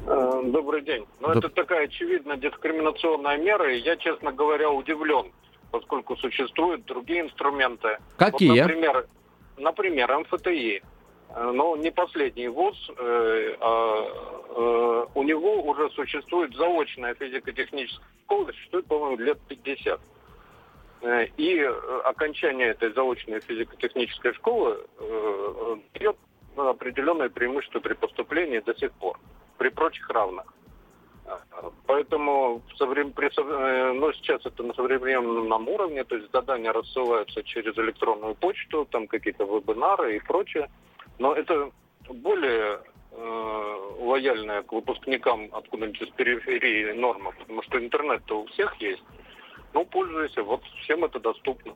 Э, 0.08 0.42
добрый 0.46 0.82
день. 0.82 1.06
Ну, 1.20 1.30
это 1.30 1.50
такая 1.50 1.86
очевидно 1.86 2.38
дискриминационная 2.38 3.38
мера, 3.38 3.72
и 3.72 3.80
я, 3.82 3.96
честно 3.98 4.32
говоря, 4.32 4.72
удивлен, 4.72 5.28
поскольку 5.70 6.16
существуют 6.18 6.86
другие 6.86 7.22
инструменты. 7.22 8.00
Какие? 8.18 8.50
Вот, 8.50 8.58
например, 8.58 9.06
например, 9.58 10.18
МФТИ. 10.20 10.82
Э, 11.30 11.52
но 11.54 11.78
не 11.78 11.92
последний 11.92 12.48
вуз, 12.48 12.76
э, 12.98 13.56
а 13.60 15.06
у 15.14 15.24
него 15.24 15.62
уже 15.62 15.90
существует 15.92 16.56
заочная 16.56 17.14
физико-техническая 17.14 18.04
школа, 18.26 18.48
существует, 18.48 18.86
по-моему, 18.88 19.18
лет 19.18 19.40
50. 19.48 20.00
Э, 21.02 21.26
и 21.38 21.60
э, 21.60 22.02
окончание 22.06 22.70
этой 22.70 22.92
заочной 22.94 23.40
физико-технической 23.40 24.34
школы 24.34 24.86
э, 24.98 25.76
дает 25.94 26.18
определенное 26.58 27.30
преимущество 27.30 27.80
при 27.80 27.94
поступлении 27.94 28.60
до 28.60 28.74
сих 28.76 28.92
пор, 28.94 29.18
при 29.58 29.70
прочих 29.70 30.10
равных. 30.10 30.54
Поэтому 31.86 32.64
ну, 32.80 34.14
сейчас 34.14 34.44
это 34.46 34.64
на 34.64 34.74
современном 34.74 35.70
уровне, 35.70 36.04
то 36.04 36.16
есть 36.16 36.32
задания 36.32 36.74
рассылаются 36.74 37.44
через 37.44 37.78
электронную 37.78 38.34
почту, 38.34 38.88
там 38.90 39.08
какие-то 39.08 39.44
вебинары 39.44 40.16
и 40.18 40.20
прочее. 40.20 40.70
Но 41.20 41.36
это 41.36 41.70
более 42.10 42.80
э, 43.12 43.76
лояльная 44.00 44.64
к 44.64 44.72
выпускникам 44.72 45.50
откуда-нибудь 45.52 46.02
из 46.02 46.10
периферии 46.10 46.94
норма, 46.94 47.32
потому 47.38 47.62
что 47.62 47.78
интернет-то 47.78 48.42
у 48.42 48.46
всех 48.48 48.76
есть. 48.82 49.04
Ну, 49.74 49.86
пользуйся, 49.86 50.42
вот 50.44 50.62
всем 50.84 51.06
это 51.06 51.20
доступно. 51.20 51.74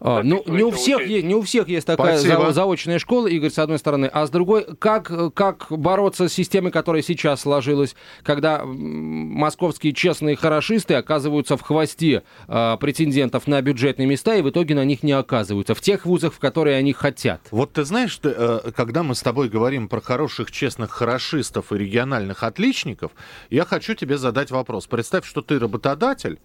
А, 0.00 0.22
ну, 0.22 0.42
не 0.46 0.64
у, 0.64 0.70
всех 0.70 0.98
учить. 0.98 1.10
есть, 1.10 1.26
не 1.26 1.34
у 1.34 1.42
всех 1.42 1.68
есть 1.68 1.86
такая 1.86 2.18
Спасибо. 2.18 2.46
за- 2.46 2.52
заочная 2.52 2.98
школа, 2.98 3.28
Игорь, 3.28 3.50
с 3.50 3.58
одной 3.58 3.78
стороны, 3.78 4.06
а 4.06 4.26
с 4.26 4.30
другой, 4.30 4.66
как, 4.76 5.10
как 5.34 5.66
бороться 5.70 6.28
с 6.28 6.32
системой, 6.32 6.72
которая 6.72 7.02
сейчас 7.02 7.42
сложилась, 7.42 7.94
когда 8.22 8.62
московские 8.64 9.92
честные 9.92 10.36
хорошисты 10.36 10.94
оказываются 10.94 11.56
в 11.56 11.62
хвосте 11.62 12.24
а, 12.48 12.76
претендентов 12.76 13.46
на 13.46 13.62
бюджетные 13.62 14.06
места 14.06 14.34
и 14.34 14.42
в 14.42 14.50
итоге 14.50 14.74
на 14.74 14.84
них 14.84 15.02
не 15.02 15.12
оказываются, 15.12 15.74
в 15.74 15.80
тех 15.80 16.04
вузах, 16.04 16.34
в 16.34 16.38
которые 16.38 16.76
они 16.76 16.92
хотят. 16.92 17.40
Вот 17.50 17.72
ты 17.72 17.84
знаешь, 17.84 18.16
ты, 18.16 18.34
э, 18.36 18.72
когда 18.74 19.02
мы 19.02 19.14
с 19.14 19.22
тобой 19.22 19.48
говорим 19.48 19.88
про 19.88 20.00
хороших, 20.00 20.50
честных 20.50 20.90
хорошистов 20.90 21.72
и 21.72 21.78
региональных 21.78 22.42
отличников, 22.42 23.12
я 23.50 23.64
хочу 23.64 23.94
тебе 23.94 24.18
задать 24.18 24.50
вопрос. 24.50 24.86
Представь, 24.86 25.24
что 25.24 25.42
ты 25.42 25.58
работодатель, 25.58 26.38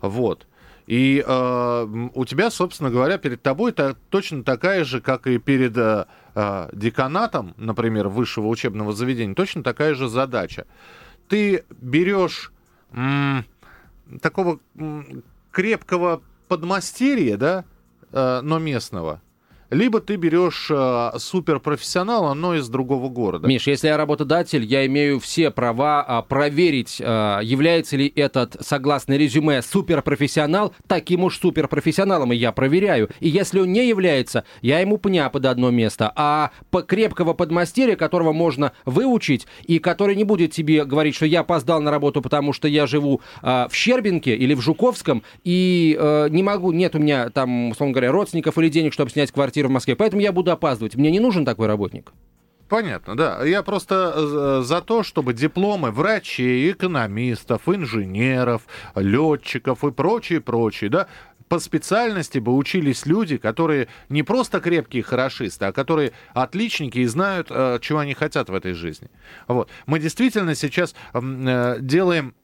вот, 0.00 0.46
и 0.86 1.22
э, 1.24 1.86
у 2.14 2.24
тебя, 2.24 2.50
собственно 2.50 2.90
говоря, 2.90 3.16
перед 3.16 3.40
тобой 3.42 3.70
та, 3.70 3.94
точно 4.08 4.42
такая 4.42 4.82
же, 4.82 5.00
как 5.00 5.28
и 5.28 5.38
перед 5.38 5.76
э, 5.76 6.06
э, 6.34 6.68
деканатом, 6.72 7.54
например, 7.56 8.08
высшего 8.08 8.48
учебного 8.48 8.92
заведения, 8.92 9.36
точно 9.36 9.62
такая 9.62 9.94
же 9.94 10.08
задача. 10.08 10.66
Ты 11.28 11.64
берешь 11.80 12.52
м, 12.92 13.44
такого 14.20 14.58
м, 14.74 15.22
крепкого 15.52 16.22
подмастерья, 16.48 17.36
да, 17.36 17.64
э, 18.10 18.40
но 18.42 18.58
местного, 18.58 19.22
либо 19.70 20.00
ты 20.00 20.16
берешь 20.16 20.68
э, 20.70 21.10
суперпрофессионала, 21.18 22.34
но 22.34 22.54
из 22.54 22.68
другого 22.68 23.08
города. 23.08 23.46
Миш, 23.46 23.66
если 23.66 23.88
я 23.88 23.96
работодатель, 23.96 24.64
я 24.64 24.84
имею 24.86 25.20
все 25.20 25.50
права 25.50 26.02
а, 26.02 26.22
проверить, 26.22 27.00
а, 27.02 27.40
является 27.40 27.96
ли 27.96 28.12
этот, 28.14 28.56
согласно 28.60 29.16
резюме, 29.16 29.62
суперпрофессионал 29.62 30.74
таким 30.86 31.24
уж 31.24 31.38
суперпрофессионалом, 31.38 32.32
и 32.32 32.36
я 32.36 32.52
проверяю. 32.52 33.10
И 33.20 33.28
если 33.28 33.60
он 33.60 33.72
не 33.72 33.86
является, 33.86 34.44
я 34.60 34.80
ему 34.80 34.98
пня 34.98 35.28
под 35.30 35.46
одно 35.46 35.70
место. 35.70 36.12
А 36.16 36.50
по- 36.70 36.82
крепкого 36.82 37.32
подмастерья, 37.34 37.96
которого 37.96 38.32
можно 38.32 38.72
выучить, 38.84 39.46
и 39.64 39.78
который 39.78 40.16
не 40.16 40.24
будет 40.24 40.52
тебе 40.52 40.84
говорить, 40.84 41.14
что 41.14 41.26
я 41.26 41.40
опоздал 41.40 41.80
на 41.80 41.90
работу, 41.90 42.22
потому 42.22 42.52
что 42.52 42.66
я 42.66 42.86
живу 42.86 43.20
а, 43.42 43.68
в 43.68 43.74
Щербинке 43.74 44.34
или 44.34 44.54
в 44.54 44.60
Жуковском, 44.60 45.22
и 45.44 45.96
э, 45.98 46.28
не 46.30 46.42
могу, 46.42 46.72
нет 46.72 46.94
у 46.94 46.98
меня 46.98 47.30
там, 47.30 47.70
условно 47.70 47.92
говоря, 47.92 48.10
родственников 48.12 48.58
или 48.58 48.68
денег, 48.68 48.92
чтобы 48.92 49.10
снять 49.10 49.30
квартиру 49.30 49.59
в 49.66 49.70
Москве, 49.70 49.96
поэтому 49.96 50.22
я 50.22 50.32
буду 50.32 50.50
опаздывать. 50.50 50.96
Мне 50.96 51.10
не 51.10 51.20
нужен 51.20 51.44
такой 51.44 51.66
работник. 51.66 52.12
Понятно, 52.68 53.16
да. 53.16 53.44
Я 53.44 53.64
просто 53.64 54.14
э, 54.14 54.62
за 54.64 54.80
то, 54.80 55.02
чтобы 55.02 55.34
дипломы 55.34 55.90
врачей, 55.90 56.70
экономистов, 56.70 57.62
инженеров, 57.68 58.62
летчиков 58.94 59.84
и 59.84 59.90
прочее, 59.90 60.40
прочее, 60.40 60.88
да, 60.88 61.08
по 61.48 61.58
специальности 61.58 62.38
бы 62.38 62.54
учились 62.54 63.06
люди, 63.06 63.36
которые 63.36 63.88
не 64.08 64.22
просто 64.22 64.60
крепкие 64.60 65.02
хорошисты, 65.02 65.64
а 65.64 65.72
которые 65.72 66.12
отличники 66.32 66.98
и 66.98 67.06
знают, 67.06 67.48
э, 67.50 67.80
чего 67.82 67.98
они 67.98 68.14
хотят 68.14 68.48
в 68.48 68.54
этой 68.54 68.72
жизни. 68.72 69.10
Вот. 69.48 69.68
Мы 69.86 69.98
действительно 69.98 70.54
сейчас 70.54 70.94
э, 71.12 71.76
делаем 71.80 72.34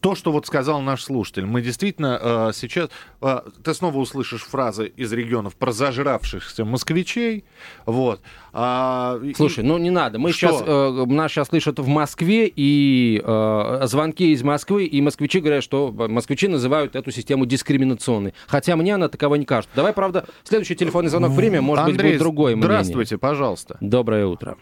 То, 0.00 0.14
что 0.14 0.32
вот 0.32 0.46
сказал 0.46 0.80
наш 0.82 1.02
слушатель, 1.02 1.46
мы 1.46 1.62
действительно 1.62 2.18
э, 2.20 2.50
сейчас... 2.54 2.90
э, 3.22 3.40
ты 3.64 3.72
снова 3.72 3.96
услышишь 3.98 4.42
фразы 4.42 4.86
из 4.88 5.10
регионов 5.12 5.56
про 5.56 5.72
зажравшихся 5.72 6.64
москвичей. 6.66 7.44
Вот. 7.86 8.20
А, 8.52 9.18
и- 9.22 9.32
Слушай, 9.34 9.64
ну 9.64 9.78
не 9.78 9.88
надо. 9.90 10.18
Мы 10.18 10.32
Что? 10.32 10.48
сейчас, 10.48 10.62
э, 10.66 11.04
нас 11.06 11.32
сейчас 11.32 11.48
слышат 11.48 11.78
в 11.78 11.86
Москве, 11.86 12.52
и 12.54 13.22
э, 13.24 13.80
звонки 13.86 14.32
из 14.32 14.42
Москвы, 14.42 14.84
и 14.84 15.00
москвичи 15.00 15.40
говорят, 15.40 15.64
что 15.64 15.90
москвичи 15.90 16.48
называют 16.48 16.94
эту 16.94 17.10
систему 17.10 17.46
дискриминационной. 17.46 18.34
Хотя 18.46 18.76
мне 18.76 18.94
она 18.94 19.08
таково 19.08 19.36
не 19.36 19.46
кажется. 19.46 19.74
Давай, 19.74 19.94
правда, 19.94 20.26
следующий 20.44 20.76
телефонный 20.76 21.08
звонок 21.08 21.34
примем, 21.34 21.64
может 21.64 21.84
быть, 21.86 21.94
Андрей, 21.94 22.10
будет 22.12 22.18
другое 22.18 22.56
мнение. 22.56 22.66
здравствуйте, 22.68 23.16
пожалуйста. 23.16 23.78
Доброе 23.80 24.26
утро. 24.26 24.58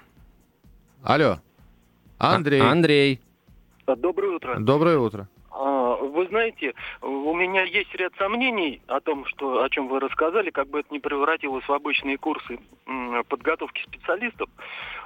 Алло. 1.02 1.40
Андрей. 2.18 2.60
А- 2.62 2.70
Андрей. 2.70 3.20
Доброе 3.86 4.36
утро. 4.36 4.56
Доброе 4.58 4.98
утро. 4.98 5.28
Вы 5.96 6.26
знаете, 6.28 6.74
у 7.02 7.34
меня 7.34 7.62
есть 7.62 7.94
ряд 7.94 8.12
сомнений 8.18 8.80
о 8.86 9.00
том, 9.00 9.24
что, 9.26 9.62
о 9.62 9.70
чем 9.70 9.88
вы 9.88 10.00
рассказали, 10.00 10.50
как 10.50 10.68
бы 10.68 10.80
это 10.80 10.88
не 10.92 10.98
превратилось 11.00 11.66
в 11.66 11.72
обычные 11.72 12.18
курсы 12.18 12.58
подготовки 13.28 13.82
специалистов. 13.82 14.48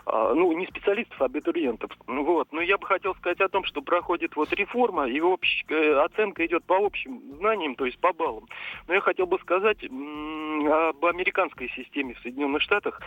А, 0.07 0.35
Ну, 0.35 0.53
не 0.53 0.67
специалистов, 0.67 1.21
а 1.21 1.27
абитуриентов. 1.27 1.91
Вот. 2.07 2.49
Но 2.53 2.61
я 2.61 2.79
бы 2.79 2.87
хотел 2.87 3.15
сказать 3.17 3.41
о 3.41 3.49
том, 3.49 3.65
что 3.65 3.83
проходит 3.83 4.37
вот 4.37 4.53
реформа, 4.53 5.07
и 5.09 5.21
общ- 5.21 5.65
э, 5.69 5.95
оценка 6.01 6.45
идет 6.47 6.65
по 6.65 6.77
общим 6.77 7.21
знаниям, 7.39 7.75
то 7.75 7.85
есть 7.85 7.99
по 8.01 8.13
баллам. 8.13 8.47
Но 8.87 8.95
я 8.95 9.01
хотел 9.01 9.27
бы 9.27 9.39
сказать 9.41 9.85
об 9.85 11.05
американской 11.05 11.69
системе 11.71 12.15
в 12.15 12.21
Соединенных 12.21 12.63
Штатах. 12.63 13.01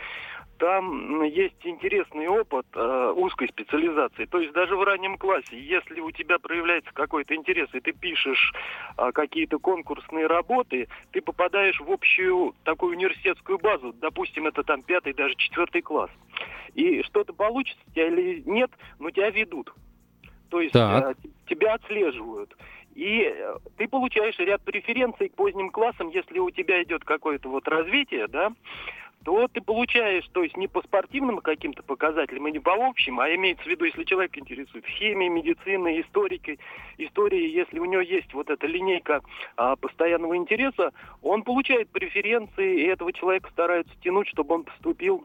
Там 0.58 1.24
есть 1.24 1.56
интересный 1.64 2.28
опыт 2.28 2.66
э, 2.74 3.12
узкой 3.16 3.48
специализации. 3.48 4.26
То 4.26 4.38
есть 4.38 4.52
даже 4.52 4.76
в 4.76 4.82
раннем 4.84 5.18
классе, 5.18 5.58
если 5.58 6.00
у 6.00 6.10
тебя 6.12 6.38
проявляется 6.38 6.92
какой-то 6.92 7.34
интерес, 7.34 7.68
и 7.74 7.80
ты 7.80 7.92
пишешь 7.92 8.52
а, 8.96 9.12
какие-то 9.12 9.58
конкурсные 9.58 10.26
работы, 10.26 10.88
ты 11.12 11.20
попадаешь 11.20 11.80
в 11.80 11.90
общую 11.90 12.54
такую 12.64 12.96
университетскую 12.96 13.58
базу. 13.58 13.92
Допустим, 14.00 14.46
это 14.46 14.62
там 14.62 14.82
пятый, 14.82 15.12
даже 15.12 15.34
четвертый 15.36 15.82
класс. 15.82 16.10
И 16.74 17.02
что-то 17.02 17.32
получится 17.32 17.82
у 17.86 17.90
тебя 17.90 18.08
или 18.08 18.42
нет, 18.46 18.70
но 18.98 19.10
тебя 19.10 19.30
ведут. 19.30 19.72
То 20.50 20.60
есть 20.60 20.72
Так. 20.72 21.16
э, 21.16 21.28
тебя 21.48 21.74
отслеживают. 21.74 22.54
И 22.94 23.22
э, 23.22 23.56
ты 23.76 23.88
получаешь 23.88 24.38
ряд 24.38 24.62
преференций 24.62 25.28
к 25.28 25.34
поздним 25.34 25.70
классам, 25.70 26.10
если 26.10 26.38
у 26.38 26.50
тебя 26.50 26.82
идет 26.82 27.04
какое-то 27.04 27.48
вот 27.48 27.66
развитие, 27.68 28.28
да, 28.28 28.52
то 29.24 29.48
ты 29.48 29.60
получаешь, 29.60 30.26
то 30.32 30.42
есть 30.42 30.56
не 30.56 30.68
по 30.68 30.82
спортивным 30.82 31.38
каким-то 31.38 31.82
показателям 31.82 32.48
и 32.48 32.52
не 32.52 32.58
по 32.58 32.72
общим, 32.74 33.20
а 33.20 33.32
имеется 33.34 33.64
в 33.64 33.66
виду, 33.66 33.84
если 33.84 34.04
человек 34.04 34.36
интересует 34.36 34.84
химией, 34.86 35.30
медициной, 35.30 36.00
историкой, 36.00 36.58
историей, 36.98 37.52
если 37.52 37.78
у 37.78 37.84
него 37.84 38.02
есть 38.02 38.32
вот 38.34 38.50
эта 38.50 38.66
линейка 38.66 39.22
а, 39.56 39.76
постоянного 39.76 40.36
интереса, 40.36 40.92
он 41.22 41.42
получает 41.42 41.88
преференции, 41.90 42.82
и 42.82 42.86
этого 42.86 43.12
человека 43.12 43.50
стараются 43.50 43.94
тянуть, 44.02 44.28
чтобы 44.28 44.54
он 44.54 44.64
поступил 44.64 45.24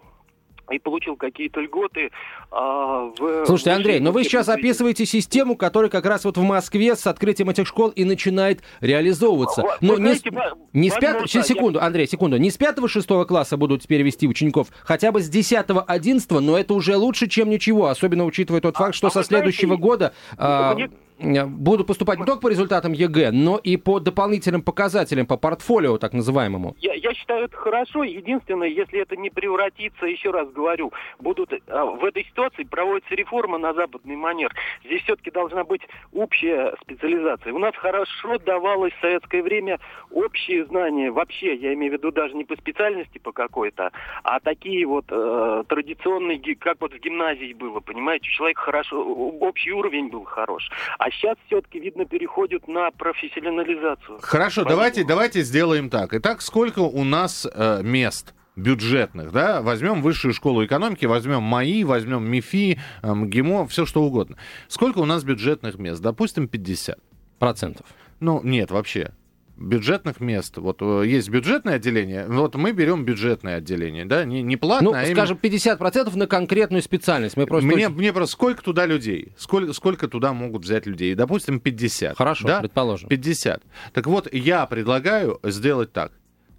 и 0.71 0.79
получил 0.79 1.15
какие-то 1.15 1.61
льготы 1.61 2.11
а, 2.51 3.11
в... 3.17 3.45
Слушайте, 3.45 3.71
Андрей, 3.71 3.99
но 3.99 4.11
вы 4.11 4.23
сейчас 4.23 4.49
описываете 4.49 5.05
систему, 5.05 5.55
которая 5.55 5.89
как 5.89 6.05
раз 6.05 6.25
вот 6.25 6.37
в 6.37 6.41
Москве 6.41 6.95
с 6.95 7.07
открытием 7.07 7.49
этих 7.49 7.67
школ 7.67 7.89
и 7.89 8.03
начинает 8.03 8.61
реализовываться. 8.81 9.61
Вы 9.61 9.69
Но 9.81 9.97
не, 9.97 10.15
с- 10.15 10.19
знаете, 10.19 10.29
не 10.73 10.89
с 10.89 10.93
возможно, 10.93 10.99
пятого, 10.99 11.27
сейчас, 11.27 11.47
секунду, 11.47 11.79
Андрей, 11.81 12.07
секунду, 12.07 12.37
не 12.37 12.51
с 12.51 12.57
пятого, 12.57 12.87
шестого 12.87 13.25
класса 13.25 13.57
будут 13.57 13.83
теперь 13.83 14.01
вести 14.01 14.27
учеников, 14.27 14.67
хотя 14.83 15.11
бы 15.11 15.21
с 15.21 15.29
десятого, 15.29 15.81
одиннадцатого, 15.81 16.39
но 16.39 16.57
это 16.57 16.73
уже 16.73 16.95
лучше, 16.97 17.27
чем 17.27 17.49
ничего, 17.49 17.87
особенно 17.87 18.25
учитывая 18.25 18.61
тот 18.61 18.75
факт, 18.77 18.95
что 18.95 19.07
а 19.07 19.11
со 19.11 19.19
вы 19.19 19.23
знаете, 19.25 19.51
следующего 19.51 19.77
года 19.77 20.13
а, 20.37 20.73
мне- 20.73 20.85
э, 20.85 20.89
будут 21.19 21.87
поступать 21.87 22.19
не 22.19 22.25
только 22.25 22.41
по 22.41 22.49
результатам 22.49 22.93
ЕГЭ, 22.93 23.31
но 23.31 23.57
и 23.57 23.77
по 23.77 23.99
дополнительным 23.99 24.61
показателям, 24.61 25.25
по 25.25 25.37
портфолио 25.37 25.97
так 25.97 26.13
называемому. 26.13 26.75
Я, 26.79 26.93
я 26.93 27.13
считаю 27.13 27.45
это 27.45 27.57
хорошо. 27.57 28.03
Единственное, 28.03 28.67
если 28.67 28.99
это 28.99 29.15
не 29.15 29.29
превратится, 29.29 30.05
еще 30.05 30.31
раз 30.31 30.49
говорю, 30.51 30.93
будут 31.19 31.51
а, 31.67 31.85
в 31.85 32.03
этой 32.05 32.23
ситуации 32.25 32.63
проводится 32.63 33.15
реформа 33.15 33.57
на 33.57 33.73
западный 33.73 34.15
манер. 34.15 34.53
Здесь 34.85 35.01
все-таки 35.03 35.31
должна 35.31 35.63
быть 35.63 35.81
общая 36.13 36.75
специализация. 36.81 37.53
У 37.53 37.59
нас 37.59 37.75
хорошо 37.75 38.37
давалось 38.39 38.93
в 38.93 39.01
советское 39.01 39.41
время 39.41 39.79
общие 40.11 40.65
знания 40.65 41.11
вообще, 41.11 41.55
я 41.55 41.73
имею 41.73 41.91
в 41.91 41.95
виду 41.95 42.11
даже 42.11 42.35
не 42.35 42.43
по 42.43 42.55
специальности 42.55 43.17
по 43.17 43.31
какой-то, 43.31 43.91
а 44.23 44.39
такие 44.39 44.85
вот 44.85 45.05
э, 45.09 45.63
традиционные, 45.67 46.39
как 46.59 46.77
вот 46.79 46.93
в 46.93 46.99
гимназии 46.99 47.53
было, 47.53 47.79
понимаете, 47.79 48.27
у 48.29 48.31
человека 48.31 48.61
хорошо, 48.61 49.03
общий 49.03 49.71
уровень 49.71 50.09
был 50.09 50.23
хорош. 50.23 50.69
А 50.97 51.06
сейчас 51.11 51.37
все-таки, 51.47 51.79
видно, 51.79 52.05
переходят 52.05 52.67
на 52.67 52.91
профессионализацию. 52.91 54.19
Хорошо, 54.21 54.61
Поэтому- 54.61 54.69
давайте, 54.69 55.03
давайте 55.03 55.41
сделаем 55.41 55.89
так. 55.89 56.13
Итак, 56.13 56.41
сколько 56.41 56.79
у 56.79 57.03
нас 57.03 57.47
э, 57.51 57.81
мест? 57.83 58.33
бюджетных, 58.55 59.31
да, 59.31 59.61
возьмем 59.61 60.01
высшую 60.01 60.33
школу 60.33 60.65
экономики, 60.65 61.05
возьмем 61.05 61.43
МАИ, 61.43 61.83
возьмем 61.83 62.23
МИФИ, 62.27 62.79
э, 63.03 63.13
МГИМО, 63.13 63.67
все 63.67 63.85
что 63.85 64.01
угодно. 64.01 64.35
Сколько 64.67 64.97
у 64.97 65.05
нас 65.05 65.23
бюджетных 65.23 65.77
мест? 65.77 66.01
Допустим, 66.01 66.47
50. 66.47 66.97
Процентов. 67.37 67.85
Ну, 68.19 68.41
нет, 68.43 68.71
вообще. 68.71 69.11
Бюджетных 69.57 70.19
мест. 70.19 70.57
Вот 70.57 70.81
э, 70.81 71.03
есть 71.07 71.29
бюджетное 71.29 71.75
отделение, 71.75 72.27
вот 72.27 72.53
мы 72.55 72.73
берем 72.73 73.05
бюджетное 73.05 73.55
отделение, 73.57 74.05
да, 74.05 74.23
не, 74.23 74.43
не 74.43 74.55
платное, 74.55 74.91
Ну, 74.91 74.95
а 74.97 75.03
именно- 75.03 75.15
скажем, 75.15 75.37
50% 75.41 76.15
на 76.15 76.27
конкретную 76.27 76.83
специальность. 76.83 77.35
Мы 77.37 77.47
просто 77.47 77.65
Мне, 77.67 77.87
очень- 77.87 77.95
мне 77.97 78.13
просто 78.13 78.33
сколько 78.33 78.61
туда 78.61 78.85
людей? 78.85 79.33
Сколько, 79.35 79.73
сколько 79.73 80.07
туда 80.07 80.31
могут 80.33 80.63
взять 80.63 80.85
людей? 80.85 81.15
Допустим, 81.15 81.59
50. 81.59 82.15
Хорошо, 82.15 82.47
да? 82.47 82.59
предположим. 82.59 83.09
50. 83.09 83.63
Так 83.93 84.05
вот, 84.05 84.31
я 84.31 84.65
предлагаю 84.67 85.39
сделать 85.43 85.91
так. 85.91 86.11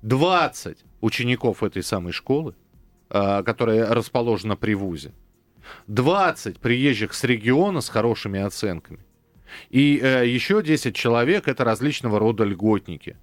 20 0.02 0.78
учеников 1.00 1.62
этой 1.62 1.84
самой 1.84 2.12
школы, 2.12 2.54
а, 3.10 3.44
которая 3.44 3.86
расположена 3.94 4.56
при 4.56 4.74
ВУЗе, 4.74 5.12
20 5.86 6.58
приезжих 6.58 7.14
с 7.14 7.24
региона 7.24 7.80
с 7.80 7.88
хорошими 7.88 8.40
оценками, 8.40 9.00
И 9.70 10.00
э, 10.02 10.26
еще 10.26 10.62
10 10.62 10.94
человек 10.94 11.48
это 11.48 11.64
различного 11.64 12.18
рода 12.18 12.44
льготники, 12.44 13.16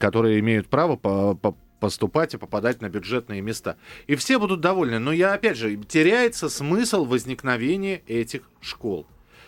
которые 0.00 0.40
имеют 0.40 0.68
право 0.68 0.96
по, 0.96 1.34
по- 1.34 1.56
поступать 1.80 2.34
и 2.34 2.38
попадать 2.38 2.80
на 2.80 2.88
бюджетные 2.88 3.40
места. 3.40 3.76
И 4.06 4.14
все 4.14 4.38
будут 4.38 4.60
довольны. 4.60 4.98
Но 4.98 5.12
я, 5.12 5.34
опять 5.34 5.56
же, 5.56 5.76
теряется 5.76 6.48
смысл 6.48 7.04
возникновения 7.04 8.02
этих 8.06 8.42
школ. 8.60 9.06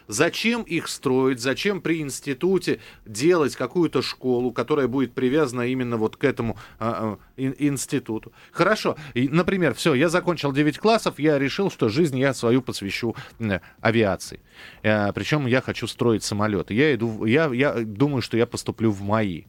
Зачем 0.09 0.63
их 0.63 0.89
строить? 0.89 1.41
Зачем 1.41 1.81
при 1.81 2.01
институте 2.01 2.81
делать 3.07 3.57
какую-то 3.57 4.03
школу, 4.03 4.53
которая 4.53 4.89
будет 4.89 5.13
привязана 5.15 5.63
именно 5.63 5.97
вот 5.97 6.17
к 6.17 6.25
этому 6.25 6.57
а, 6.79 7.19
ин- 7.37 7.55
институту? 7.59 8.33
Хорошо. 8.53 8.97
И, 9.15 9.29
например, 9.29 9.75
все, 9.75 9.95
я 9.95 10.09
закончил 10.09 10.53
9 10.53 10.79
классов, 10.79 11.19
я 11.19 11.39
решил, 11.39 11.71
что 11.71 11.89
жизнь 11.89 12.19
я 12.19 12.35
свою 12.35 12.63
посвящу 12.63 13.17
м, 13.39 13.61
авиации. 13.81 14.41
Э, 14.83 15.13
причем 15.13 15.47
я 15.47 15.61
хочу 15.61 15.87
строить 15.87 16.23
самолеты. 16.23 16.75
Я, 16.75 16.95
иду, 16.95 17.25
я, 17.25 17.47
я 17.53 17.73
думаю, 17.75 18.23
что 18.23 18.37
я 18.37 18.47
поступлю 18.47 18.91
в 18.91 19.03
МАИ. 19.03 19.45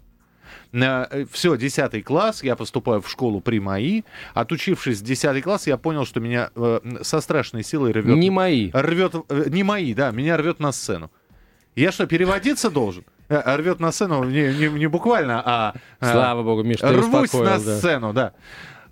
Все, 1.32 1.56
10 1.58 2.04
класс, 2.04 2.44
я 2.44 2.56
поступаю 2.56 3.02
в 3.02 3.10
школу 3.10 3.42
при 3.42 3.60
МАИ. 3.60 4.04
Отучившись 4.34 5.02
10 5.02 5.44
класс, 5.44 5.68
я 5.68 5.78
понял, 5.78 6.06
что 6.06 6.20
меня 6.20 6.50
э, 6.56 6.80
со 7.02 7.22
страшной 7.22 7.64
силой 7.64 7.92
рвет 7.92 8.18
Не 8.18 8.30
мои. 8.30 8.72
рвет, 8.74 9.16
э, 9.30 9.46
не 9.50 9.64
мои, 9.64 9.94
да, 9.94 10.12
меня 10.12 10.38
рвет 10.38 10.60
на 10.60 10.72
сцену. 10.72 11.10
Я 11.76 11.92
что, 11.92 12.08
переводиться 12.08 12.70
должен? 12.70 13.04
Э, 13.28 13.56
Рвет 13.58 13.80
на 13.80 13.92
сцену 13.92 14.24
не, 14.24 14.54
не- 14.54 14.70
не 14.70 14.88
буквально, 14.88 15.42
а... 15.46 15.74
э, 16.00 16.12
Слава 16.12 16.44
богу, 16.44 16.64
Миш, 16.64 16.78
ты 16.80 16.88
Рвусь 16.90 17.34
на 17.34 17.58
да. 17.60 17.60
сцену, 17.60 18.14
да. 18.14 18.34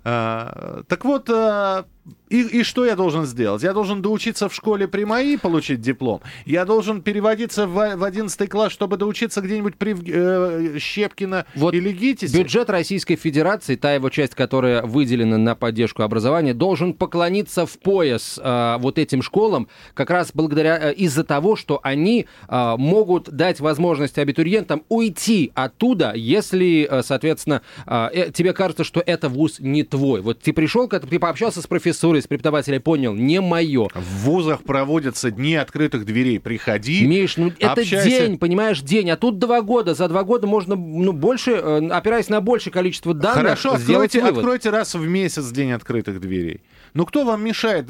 А, 0.04 0.82
так 0.88 1.04
вот, 1.04 1.30
а, 1.30 1.86
и, 2.28 2.40
и 2.40 2.62
что 2.64 2.84
я 2.84 2.96
должен 2.96 3.26
сделать? 3.26 3.62
Я 3.62 3.72
должен 3.72 4.02
доучиться 4.02 4.48
в 4.48 4.54
школе 4.54 4.88
при 4.88 5.04
МАИ, 5.04 5.36
получить 5.36 5.80
диплом. 5.80 6.20
Я 6.46 6.64
должен 6.64 7.00
переводиться 7.00 7.66
в, 7.66 7.96
в 7.96 8.02
11 8.04 8.48
класс, 8.48 8.72
чтобы 8.72 8.96
доучиться 8.96 9.40
где-нибудь 9.40 9.76
при 9.76 9.94
э, 9.94 10.78
Щепкино 10.78 11.46
Вот 11.54 11.74
или 11.74 11.92
ГИТИСе. 11.92 12.36
Бюджет 12.36 12.70
Российской 12.70 13.16
Федерации, 13.16 13.76
та 13.76 13.94
его 13.94 14.10
часть, 14.10 14.34
которая 14.34 14.82
выделена 14.82 15.38
на 15.38 15.54
поддержку 15.54 16.02
образования, 16.02 16.54
должен 16.54 16.92
поклониться 16.94 17.66
в 17.66 17.78
пояс 17.78 18.40
э, 18.42 18.76
вот 18.80 18.98
этим 18.98 19.22
школам, 19.22 19.68
как 19.94 20.10
раз 20.10 20.30
благодаря 20.34 20.90
э, 20.90 20.94
из-за 20.94 21.24
того, 21.24 21.56
что 21.56 21.78
они 21.82 22.26
э, 22.48 22.74
могут 22.76 23.30
дать 23.30 23.60
возможность 23.60 24.18
абитуриентам 24.18 24.82
уйти 24.88 25.52
оттуда, 25.54 26.12
если, 26.14 26.88
э, 26.90 27.02
соответственно, 27.02 27.62
э, 27.86 28.08
э, 28.12 28.30
тебе 28.32 28.52
кажется, 28.52 28.82
что 28.82 29.02
это 29.04 29.28
вуз 29.28 29.60
не 29.60 29.84
твой. 29.84 30.20
Вот 30.20 30.40
ты 30.40 30.52
пришел 30.52 30.88
ты 30.88 31.18
пообщался 31.18 31.62
с 31.62 31.66
профессорой, 31.94 32.22
с 32.22 32.26
преподавателем, 32.26 32.82
понял, 32.82 33.14
не 33.14 33.40
мое. 33.40 33.88
В 33.94 34.24
вузах 34.24 34.62
проводятся 34.64 35.30
дни 35.30 35.54
открытых 35.54 36.04
дверей. 36.04 36.40
Приходи, 36.40 37.06
Миш, 37.06 37.36
ну 37.36 37.52
это 37.58 37.72
общайся. 37.72 38.04
день, 38.08 38.38
понимаешь, 38.38 38.80
день, 38.80 39.10
а 39.10 39.16
тут 39.16 39.38
два 39.38 39.62
года. 39.62 39.94
За 39.94 40.08
два 40.08 40.24
года 40.24 40.46
можно, 40.46 40.74
ну, 40.74 41.12
больше, 41.12 41.52
э, 41.52 41.88
опираясь 41.88 42.28
на 42.28 42.40
большее 42.40 42.72
количество 42.72 43.14
данных, 43.14 43.42
Хорошо, 43.42 43.78
сделать 43.78 44.14
откройте, 44.14 44.20
вывод. 44.20 44.38
откройте 44.38 44.70
раз 44.70 44.94
в 44.94 45.06
месяц 45.06 45.50
день 45.50 45.72
открытых 45.72 46.20
дверей. 46.20 46.62
Ну 46.94 47.06
кто 47.06 47.24
вам 47.24 47.44
мешает? 47.44 47.88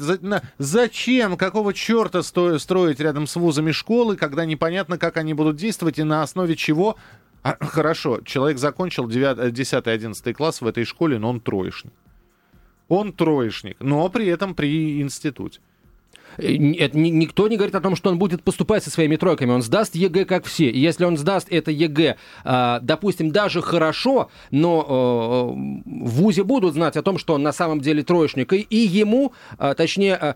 Зачем, 0.57 1.37
какого 1.37 1.73
черта 1.73 2.21
строить 2.23 2.99
рядом 2.99 3.27
с 3.27 3.35
вузами 3.35 3.71
школы, 3.71 4.15
когда 4.15 4.45
непонятно, 4.45 4.97
как 4.97 5.17
они 5.17 5.33
будут 5.33 5.57
действовать 5.57 5.99
и 5.99 6.03
на 6.03 6.21
основе 6.23 6.55
чего? 6.55 6.95
А, 7.43 7.57
хорошо, 7.65 8.21
человек 8.25 8.57
закончил 8.57 9.07
9, 9.07 9.53
10 9.53 9.87
11 9.87 10.35
класс 10.35 10.61
в 10.61 10.67
этой 10.67 10.85
школе, 10.85 11.19
но 11.19 11.29
он 11.29 11.39
троечник. 11.39 11.93
Он 12.87 13.13
троечник, 13.13 13.77
но 13.79 14.09
при 14.09 14.27
этом 14.27 14.53
при 14.53 15.01
институте. 15.01 15.59
Э, 16.37 16.73
это 16.77 16.97
ни- 16.97 17.09
никто 17.09 17.47
не 17.47 17.57
говорит 17.57 17.75
о 17.75 17.81
том, 17.81 17.95
что 17.95 18.09
он 18.09 18.17
будет 18.17 18.43
поступать 18.43 18.83
со 18.83 18.89
своими 18.89 19.15
тройками. 19.15 19.51
Он 19.51 19.61
сдаст 19.61 19.95
ЕГЭ, 19.95 20.25
как 20.25 20.45
все. 20.45 20.69
И 20.69 20.79
если 20.79 21.05
он 21.05 21.17
сдаст 21.17 21.47
это 21.51 21.71
ЕГЭ, 21.71 22.15
а, 22.43 22.79
допустим, 22.81 23.31
даже 23.31 23.61
хорошо, 23.61 24.29
но 24.51 24.81
э, 24.81 25.89
в 26.05 26.09
ВУЗе 26.21 26.43
будут 26.43 26.73
знать 26.73 26.97
о 26.97 27.01
том, 27.01 27.17
что 27.17 27.33
он 27.33 27.43
на 27.43 27.51
самом 27.53 27.81
деле 27.81 28.03
троечник, 28.03 28.53
и, 28.53 28.57
и 28.61 28.77
ему, 28.77 29.33
а, 29.57 29.73
точнее, 29.73 30.35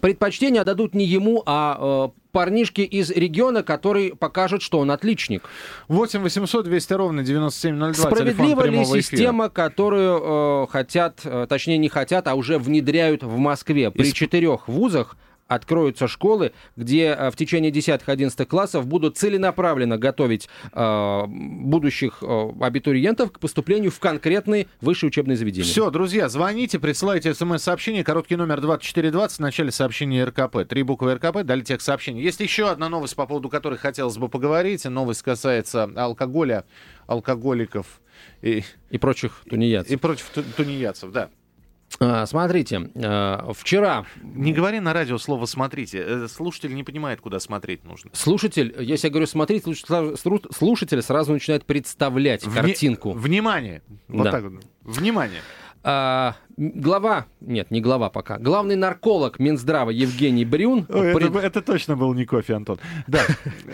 предпочтение 0.00 0.62
отдадут 0.62 0.94
не 0.94 1.04
ему, 1.04 1.42
а 1.46 2.08
э, 2.14 2.18
парнишке 2.32 2.82
из 2.84 3.10
региона, 3.10 3.62
который 3.62 4.14
покажет, 4.16 4.62
что 4.62 4.78
он 4.78 4.90
отличник. 4.90 5.42
8 5.88 6.20
800 6.22 6.64
200 6.64 6.92
ровно 6.94 7.22
9702, 7.22 7.92
телефон 7.92 8.10
Справедлива 8.12 8.62
ли 8.64 8.70
прямого 8.70 8.84
эфира. 9.00 9.02
система, 9.02 9.48
которую 9.50 10.64
э, 10.64 10.66
хотят, 10.70 11.20
э, 11.24 11.46
точнее 11.48 11.78
не 11.78 11.88
хотят, 11.88 12.26
а 12.28 12.34
уже 12.34 12.58
внедряют 12.58 13.22
в 13.22 13.36
Москве? 13.36 13.90
При 13.90 14.08
Исп- 14.10 14.12
четырех 14.12 14.68
вузах 14.68 15.16
откроются 15.54 16.08
школы, 16.08 16.52
где 16.76 17.08
э, 17.18 17.30
в 17.30 17.36
течение 17.36 17.70
10-11 17.70 18.44
классов 18.46 18.86
будут 18.86 19.16
целенаправленно 19.16 19.98
готовить 19.98 20.48
э, 20.72 21.24
будущих 21.26 22.18
э, 22.22 22.50
абитуриентов 22.60 23.32
к 23.32 23.38
поступлению 23.38 23.90
в 23.90 23.98
конкретные 24.00 24.66
высшие 24.80 25.08
учебные 25.08 25.36
заведения. 25.36 25.64
Все, 25.68 25.90
друзья, 25.90 26.28
звоните, 26.28 26.78
присылайте 26.78 27.34
смс-сообщение, 27.34 28.04
короткий 28.04 28.36
номер 28.36 28.60
2420, 28.60 29.36
в 29.38 29.40
начале 29.40 29.70
сообщения 29.70 30.24
РКП. 30.24 30.66
Три 30.68 30.82
буквы 30.82 31.14
РКП, 31.14 31.42
дали 31.42 31.62
тех 31.62 31.80
сообщений. 31.80 32.22
Есть 32.22 32.40
еще 32.40 32.68
одна 32.70 32.88
новость, 32.88 33.16
по 33.16 33.26
поводу 33.26 33.48
которой 33.48 33.78
хотелось 33.78 34.16
бы 34.18 34.28
поговорить. 34.28 34.84
Новость 34.84 35.22
касается 35.22 35.90
алкоголя, 35.96 36.64
алкоголиков 37.06 38.00
и, 38.40 38.64
И 38.90 38.98
прочих 38.98 39.42
тунеядцев. 39.48 39.92
и 39.92 39.96
против 39.96 40.30
ту- 40.30 40.42
тунеядцев, 40.56 41.10
да. 41.12 41.30
А, 42.00 42.26
смотрите, 42.26 42.90
э, 42.94 43.52
вчера 43.54 44.04
Не 44.22 44.52
говори 44.52 44.80
на 44.80 44.92
радио 44.92 45.18
слово 45.18 45.46
«смотрите». 45.46 46.02
Э, 46.06 46.28
Слушатель 46.28 46.74
не 46.74 46.84
понимает, 46.84 47.20
куда 47.20 47.38
смотреть 47.40 47.84
нужно. 47.84 48.10
слушатель, 48.14 48.74
если 48.80 49.08
я 49.08 49.10
говорю 49.10 49.26
смотреть, 49.26 49.64
слушатель 50.50 51.02
сразу 51.02 51.32
начинает 51.32 51.64
представлять 51.64 52.44
Вни- 52.44 52.54
картинку. 52.54 53.12
Внимание! 53.12 53.82
Вот 54.08 54.24
Да. 54.24 54.30
так 54.32 54.42
вот. 54.44 54.64
Внимание! 54.82 55.40
А, 55.84 56.36
глава, 56.56 57.26
нет, 57.40 57.70
не 57.72 57.80
глава 57.80 58.08
пока, 58.08 58.38
главный 58.38 58.76
нарколог 58.76 59.38
Минздрава 59.40 59.90
Евгений 59.90 60.44
Брюн 60.44 60.86
Ой, 60.88 61.14
пред- 61.14 61.30
это, 61.30 61.38
это 61.38 61.62
точно 61.62 61.96
был 61.96 62.14
не 62.14 62.24
кофе, 62.24 62.54
Антон. 62.54 62.78
Да. 63.08 63.20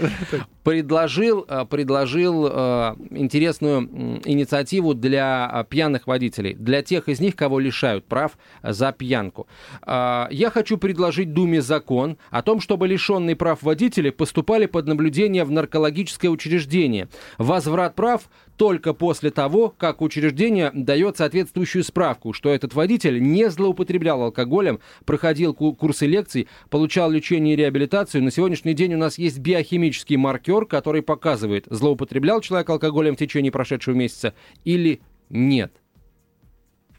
предложил, 0.62 1.44
а, 1.48 1.64
предложил 1.64 2.46
а, 2.50 2.96
интересную 3.10 4.20
инициативу 4.24 4.94
для 4.94 5.46
а, 5.46 5.64
пьяных 5.64 6.06
водителей, 6.06 6.54
для 6.54 6.82
тех 6.82 7.08
из 7.08 7.20
них, 7.20 7.36
кого 7.36 7.58
лишают 7.58 8.06
прав 8.06 8.38
за 8.62 8.92
пьянку. 8.92 9.46
А, 9.82 10.28
Я 10.30 10.50
хочу 10.50 10.78
предложить 10.78 11.32
Думе 11.32 11.60
закон 11.62 12.16
о 12.30 12.42
том, 12.42 12.60
чтобы 12.60 12.86
лишенные 12.88 13.36
прав 13.36 13.62
водители 13.62 14.10
поступали 14.10 14.66
под 14.66 14.86
наблюдение 14.86 15.44
в 15.44 15.50
наркологическое 15.50 16.30
учреждение. 16.30 17.08
Возврат 17.38 17.94
прав 17.94 18.28
только 18.58 18.92
после 18.92 19.30
того, 19.30 19.72
как 19.78 20.02
учреждение 20.02 20.72
дает 20.74 21.16
соответствующую 21.16 21.84
справку, 21.84 22.32
что 22.32 22.50
этот 22.52 22.74
водитель 22.74 23.22
не 23.22 23.48
злоупотреблял 23.50 24.20
алкоголем, 24.20 24.80
проходил 25.06 25.54
ку- 25.54 25.74
курсы 25.74 26.06
лекций, 26.06 26.48
получал 26.68 27.08
лечение 27.10 27.54
и 27.54 27.56
реабилитацию. 27.56 28.22
На 28.22 28.32
сегодняшний 28.32 28.74
день 28.74 28.94
у 28.94 28.98
нас 28.98 29.16
есть 29.16 29.38
биохимический 29.38 30.16
маркер, 30.16 30.66
который 30.66 31.02
показывает, 31.02 31.66
злоупотреблял 31.70 32.40
человек 32.40 32.68
алкоголем 32.68 33.14
в 33.14 33.18
течение 33.18 33.52
прошедшего 33.52 33.94
месяца 33.94 34.34
или 34.64 35.00
нет. 35.30 35.72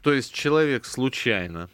То 0.02 0.14
есть 0.14 0.32
человек 0.32 0.86
случайно, 0.86 1.68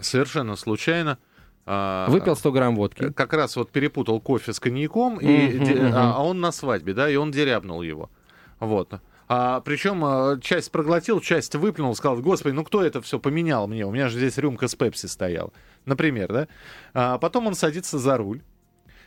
совершенно 0.00 0.56
случайно... 0.56 1.18
а, 1.66 2.08
Выпил 2.08 2.34
100 2.34 2.50
грамм 2.52 2.76
водки. 2.76 3.12
как 3.12 3.34
раз 3.34 3.56
вот 3.56 3.70
перепутал 3.70 4.22
кофе 4.22 4.54
с 4.54 4.58
коньяком, 4.58 5.18
и, 5.20 5.26
мгм. 5.58 5.92
а, 5.94 6.14
а 6.16 6.24
он 6.24 6.40
на 6.40 6.50
свадьбе, 6.50 6.94
да, 6.94 7.10
и 7.10 7.16
он 7.16 7.30
дерябнул 7.30 7.82
его. 7.82 8.10
Вот. 8.58 8.94
А, 9.28 9.60
причем 9.60 10.04
а, 10.04 10.38
часть 10.40 10.72
проглотил, 10.72 11.20
часть 11.20 11.54
выплюнул, 11.54 11.94
сказал, 11.94 12.18
господи, 12.20 12.54
ну 12.54 12.64
кто 12.64 12.82
это 12.82 13.02
все 13.02 13.18
поменял 13.18 13.68
мне? 13.68 13.84
У 13.84 13.90
меня 13.90 14.08
же 14.08 14.16
здесь 14.18 14.38
рюмка 14.38 14.68
с 14.68 14.74
пепси 14.74 15.06
стояла. 15.06 15.52
Например, 15.84 16.32
да? 16.32 16.48
А 16.94 17.18
потом 17.18 17.46
он 17.46 17.54
садится 17.54 17.98
за 17.98 18.16
руль, 18.16 18.42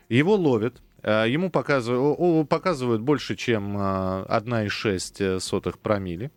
его 0.09 0.35
ловят, 0.35 0.81
а, 1.01 1.25
ему 1.25 1.49
показывают, 1.49 2.47
показывают 2.49 3.01
больше, 3.01 3.35
чем 3.35 3.75
а, 3.77 4.25
1,6 4.29 5.39
сотых 5.39 5.79
промили. 5.79 6.31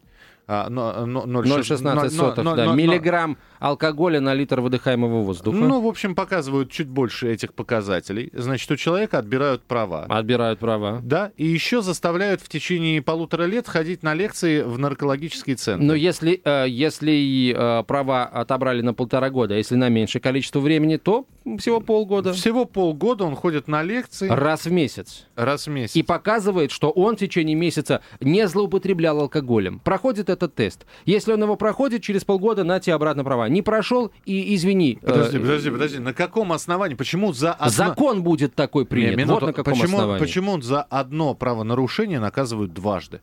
А, 0.47 0.69
но- 0.69 1.07
но- 1.07 1.25
0,6 1.27 1.81
0,16 1.83 2.03
но- 2.03 2.09
сотых, 2.11 2.45
да, 2.57 2.67
миллиграмм 2.75 3.39
алкоголя 3.61 4.21
на 4.21 4.35
литр 4.35 4.61
выдыхаемого 4.61 5.23
воздуха. 5.23 5.57
Ну, 5.57 5.81
в 5.81 5.87
общем, 5.87 6.15
показывают 6.15 6.71
чуть 6.71 6.89
больше 6.89 7.33
этих 7.33 7.55
показателей. 7.55 8.31
Значит, 8.35 8.71
у 8.71 8.77
человека 8.77 9.19
отбирают 9.19 9.63
права. 9.63 10.05
Отбирают 10.09 10.59
права. 10.59 11.01
Да, 11.03 11.33
и 11.37 11.47
еще 11.47 11.81
заставляют 11.81 12.43
в 12.43 12.49
течение 12.49 13.01
полутора 13.01 13.45
лет 13.45 13.67
ходить 13.67 14.03
на 14.03 14.13
лекции 14.13 14.63
в 14.63 14.79
наркологический 14.79 15.55
центр. 15.55 15.83
Но 15.83 15.95
если, 15.95 16.41
э, 16.45 16.67
если 16.69 17.55
э, 17.57 17.85
права 17.85 18.25
отобрали 18.25 18.83
на 18.83 18.93
полтора 18.93 19.31
года, 19.31 19.55
а 19.55 19.57
если 19.57 19.77
на 19.77 19.89
меньшее 19.89 20.21
количество 20.21 20.61
времени, 20.61 20.97
то 20.97 21.27
всего 21.59 21.81
полгода. 21.81 22.33
Всего 22.33 22.65
полгода 22.67 23.25
он 23.25 23.35
ходит 23.35 23.69
на 23.69 23.83
лекции 23.83 24.29
Раз 24.29 24.65
в 24.67 24.73
месяц. 24.73 25.27
раз 25.37 25.67
в 25.67 25.71
месяц. 25.71 25.97
И 25.97 26.03
показывает, 26.03 26.71
что 26.71 26.91
он 26.91 27.17
в 27.17 27.19
течение 27.19 27.55
месяца 27.55 28.03
не 28.21 28.47
злоупотреблял 28.47 29.21
алкоголем. 29.21 29.79
Проходит 29.79 30.29
этот 30.35 30.55
тест. 30.55 30.85
Если 31.07 31.33
он 31.33 31.43
его 31.43 31.57
проходит, 31.57 32.03
через 32.03 32.25
полгода 32.25 32.63
на 32.65 32.79
тебе 32.81 32.95
обратно 32.95 33.25
права. 33.25 33.49
Не 33.49 33.63
прошел, 33.63 34.13
и 34.27 34.55
извини. 34.55 34.99
Подожди, 35.01 35.39
э, 35.39 35.41
подожди, 35.41 35.71
подожди. 35.71 35.99
На 35.99 36.13
каком 36.13 36.53
основании? 36.53 36.95
Почему 36.95 37.33
за 37.33 37.53
одно... 37.53 37.71
Закон 37.71 38.23
будет 38.23 38.55
такой 38.55 38.85
Не, 38.85 38.89
принят. 38.89 39.17
минуту. 39.17 39.33
Вот 39.41 39.47
на 39.47 39.53
каком 39.53 39.73
почему, 39.75 39.97
основании. 39.97 40.21
почему 40.21 40.61
за 40.61 40.83
одно 40.83 41.35
правонарушение 41.35 42.21
наказывают 42.21 42.75
дважды? 42.75 43.21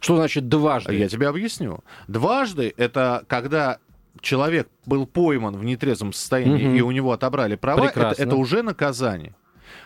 Что 0.00 0.16
значит 0.16 0.48
дважды? 0.48 0.94
Я 0.96 1.08
тебе 1.08 1.28
объясню. 1.28 1.80
Дважды 2.08 2.72
это 2.76 3.24
когда 3.26 3.78
человек 4.20 4.68
был 4.86 5.06
пойман 5.06 5.56
в 5.56 5.64
нетрезвом 5.64 6.12
состоянии 6.12 6.66
Мгм. 6.66 6.76
и 6.76 6.80
у 6.80 6.90
него 6.90 7.12
отобрали 7.12 7.56
права, 7.56 7.86
это, 7.86 8.14
это 8.16 8.36
уже 8.36 8.62
наказание. 8.62 9.34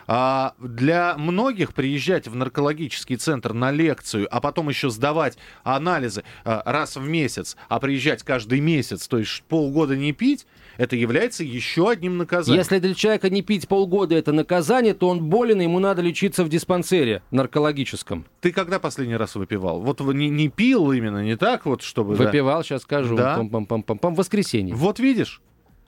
А 0.07 0.55
для 0.59 1.17
многих 1.17 1.75
приезжать 1.75 2.29
в 2.29 2.35
наркологический 2.35 3.17
центр 3.17 3.53
на 3.53 3.71
лекцию, 3.71 4.29
а 4.31 4.41
потом 4.41 4.69
еще 4.69 4.91
сдавать 4.91 5.39
анализы 5.63 6.25
а, 6.45 6.63
раз 6.65 6.97
в 6.97 7.07
месяц, 7.07 7.57
а 7.69 7.81
приезжать 7.81 8.23
каждый 8.23 8.61
месяц, 8.61 9.09
то 9.09 9.19
есть 9.19 9.43
полгода 9.49 9.97
не 9.97 10.13
пить, 10.13 10.47
это 10.77 10.97
является 10.97 11.45
еще 11.45 11.91
одним 11.91 12.19
наказанием. 12.19 12.61
Если 12.61 12.79
для 12.79 12.95
человека 12.95 13.31
не 13.31 13.43
пить 13.43 13.69
полгода 13.69 14.15
это 14.15 14.33
наказание, 14.33 14.95
то 14.95 15.09
он 15.09 15.23
болен, 15.25 15.61
и 15.61 15.65
ему 15.65 15.79
надо 15.79 16.03
лечиться 16.03 16.45
в 16.45 16.49
диспансере 16.49 17.23
наркологическом. 17.31 18.27
Ты 18.41 18.53
когда 18.53 18.79
последний 18.79 19.17
раз 19.17 19.35
выпивал? 19.35 19.81
Вот 19.81 20.01
не, 20.01 20.29
не 20.29 20.49
пил 20.49 20.93
именно, 20.93 21.23
не 21.23 21.37
так 21.37 21.67
вот, 21.67 21.83
чтобы... 21.83 22.17
да? 22.17 22.25
Выпивал, 22.25 22.65
сейчас 22.65 22.83
скажу. 22.83 23.17
Да? 23.17 23.39
Пам-пам-пам-пам. 23.39 24.15
В 24.15 24.17
воскресенье. 24.17 24.75
Вот 24.75 24.99
видишь? 24.99 25.41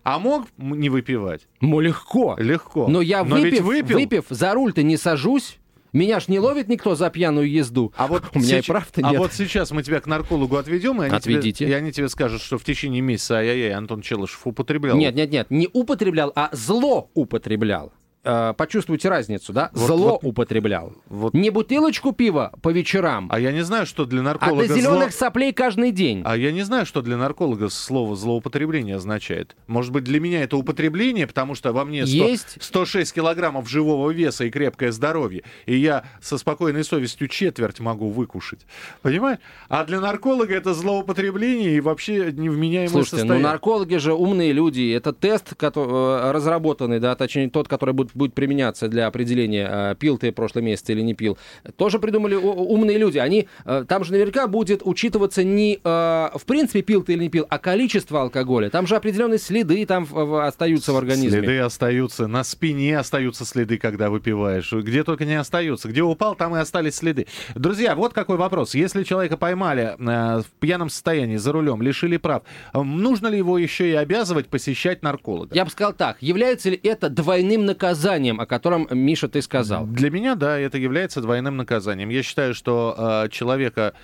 А 0.04 0.18
мог 0.18 0.46
не 0.58 0.88
выпивать? 0.90 1.48
Ну, 1.60 1.80
легко. 1.80 2.36
Легко. 2.38 2.86
Но 2.88 3.00
я, 3.00 3.24
Но 3.24 3.36
выпив, 3.36 3.62
выпил. 3.62 3.98
выпив, 3.98 4.24
за 4.28 4.52
руль-то 4.54 4.82
не 4.82 4.96
сажусь. 4.96 5.58
Меня 5.94 6.18
ж 6.20 6.26
не 6.28 6.40
ловит 6.40 6.68
никто 6.68 6.94
за 6.96 7.08
пьяную 7.08 7.48
езду. 7.50 7.92
А 7.96 8.06
вот 8.06 8.24
У 8.34 8.38
меня 8.38 8.58
и 8.58 8.60
сеч- 8.60 8.66
прав-то 8.66 9.00
А 9.04 9.10
нет. 9.12 9.18
вот 9.18 9.32
сейчас 9.32 9.70
мы 9.70 9.82
тебя 9.82 10.00
к 10.00 10.06
наркологу 10.06 10.56
отведем, 10.56 11.00
и 11.02 11.06
они, 11.06 11.14
Отведите. 11.16 11.64
Тебе, 11.64 11.70
и 11.70 11.72
они 11.72 11.90
тебе 11.92 12.08
скажут, 12.08 12.42
что 12.42 12.58
в 12.58 12.64
течение 12.64 13.00
месяца 13.00 13.36
ай-яй-яй 13.36 13.72
Антон 13.72 14.02
Челышев 14.02 14.46
употреблял. 14.46 14.96
Нет, 14.96 15.14
нет, 15.14 15.30
нет, 15.30 15.50
не 15.50 15.68
употреблял, 15.72 16.32
а 16.34 16.50
злоупотреблял. 16.52 17.92
Э, 18.24 18.54
Почувствуйте 18.56 19.08
разницу, 19.08 19.52
да? 19.52 19.70
Вот- 19.74 19.86
Злоупотреблял. 19.86 20.92
Вот. 21.08 21.34
Не 21.34 21.50
бутылочку 21.50 22.12
пива 22.12 22.52
по 22.62 22.70
вечерам, 22.70 23.28
А 23.30 23.38
я 23.38 23.52
не 23.52 23.62
знаю, 23.62 23.86
что 23.86 24.04
для 24.06 24.20
а 24.20 24.24
нарколога... 24.24 24.66
до 24.66 24.74
зло- 24.74 24.76
зеленых 24.80 25.12
соплей 25.12 25.52
каждый 25.52 25.92
день. 25.92 26.22
А 26.24 26.36
я 26.36 26.52
не 26.52 26.62
знаю, 26.62 26.86
что 26.86 27.02
для 27.02 27.16
нарколога 27.16 27.68
слово 27.68 28.16
злоупотребление 28.16 28.96
означает. 28.96 29.56
Может 29.66 29.92
быть, 29.92 30.04
для 30.04 30.20
меня 30.20 30.42
это 30.42 30.56
употребление, 30.56 31.26
потому 31.26 31.54
что 31.54 31.72
во 31.72 31.84
мне 31.84 32.06
100 32.06 32.14
Есть. 32.28 32.56
106 32.60 33.12
килограммов 33.14 33.68
живого 33.68 34.10
веса 34.10 34.44
и 34.44 34.50
крепкое 34.50 34.92
здоровье, 34.92 35.42
и 35.66 35.76
я 35.76 36.04
со 36.22 36.38
спокойной 36.38 36.84
совестью 36.84 37.28
четверть 37.28 37.80
могу 37.80 38.08
выкушать. 38.10 38.60
Понимаешь? 39.02 39.38
А 39.68 39.84
для 39.84 40.00
нарколога 40.00 40.54
это 40.54 40.72
злоупотребление 40.74 41.76
и 41.76 41.80
вообще 41.80 42.32
невменяемое 42.32 42.88
Слушайте, 42.88 43.16
ну 43.16 43.20
состояние. 43.20 43.48
наркологи 43.50 43.96
же 43.96 44.14
умные 44.14 44.52
люди. 44.52 44.92
Это 44.94 45.12
тест, 45.12 45.54
кото- 45.54 46.28
э, 46.28 46.30
разработанный, 46.32 47.00
да, 47.00 47.14
точнее 47.14 47.50
тот, 47.50 47.68
который 47.68 47.94
будет, 47.94 48.13
будет 48.14 48.34
применяться 48.34 48.88
для 48.88 49.06
определения, 49.06 49.68
э, 49.70 49.94
пил 49.98 50.18
ты 50.18 50.32
прошлый 50.32 50.64
месяц 50.64 50.88
или 50.90 51.00
не 51.00 51.14
пил. 51.14 51.38
Тоже 51.76 51.98
придумали 51.98 52.34
умные 52.34 52.98
люди. 52.98 53.18
Они, 53.18 53.48
э, 53.64 53.84
там 53.88 54.04
же 54.04 54.12
наверняка 54.12 54.46
будет 54.46 54.82
учитываться 54.84 55.42
не, 55.44 55.74
э, 55.76 55.78
в 55.82 56.42
принципе, 56.46 56.82
пил 56.82 57.02
ты 57.02 57.12
или 57.14 57.24
не 57.24 57.28
пил, 57.30 57.46
а 57.48 57.58
количество 57.58 58.22
алкоголя. 58.22 58.70
Там 58.70 58.86
же 58.86 58.96
определенные 58.96 59.38
следы 59.38 59.84
там 59.86 60.04
в- 60.04 60.12
в- 60.12 60.46
остаются 60.46 60.92
в 60.92 60.96
организме. 60.96 61.30
Следы 61.40 61.58
остаются, 61.60 62.26
на 62.26 62.44
спине 62.44 62.98
остаются 62.98 63.44
следы, 63.44 63.78
когда 63.78 64.10
выпиваешь. 64.10 64.72
Где 64.72 65.04
только 65.04 65.24
не 65.24 65.34
остаются. 65.38 65.88
Где 65.88 66.02
упал, 66.02 66.34
там 66.34 66.54
и 66.56 66.58
остались 66.58 66.96
следы. 66.96 67.26
Друзья, 67.54 67.94
вот 67.94 68.12
какой 68.12 68.36
вопрос. 68.36 68.74
Если 68.74 69.02
человека 69.02 69.36
поймали 69.36 69.96
э, 69.98 70.42
в 70.42 70.46
пьяном 70.60 70.88
состоянии 70.90 71.36
за 71.36 71.52
рулем, 71.52 71.82
лишили 71.82 72.16
прав, 72.16 72.42
нужно 72.72 73.28
ли 73.28 73.38
его 73.38 73.58
еще 73.58 73.90
и 73.90 73.94
обязывать 73.94 74.46
посещать 74.48 75.02
нарколога? 75.02 75.54
Я 75.54 75.64
бы 75.64 75.70
сказал 75.70 75.92
так, 75.92 76.16
является 76.20 76.70
ли 76.70 76.80
это 76.82 77.08
двойным 77.08 77.64
наказанием, 77.64 78.03
о 78.40 78.46
котором, 78.46 78.86
Миша, 78.90 79.28
ты 79.28 79.40
сказал? 79.42 79.86
Для 79.86 80.10
меня, 80.10 80.34
да, 80.34 80.58
это 80.58 80.78
является 80.78 81.20
двойным 81.20 81.56
наказанием. 81.56 82.08
Я 82.10 82.22
считаю, 82.22 82.54
что 82.54 83.24
э, 83.24 83.28
человека, 83.30 83.94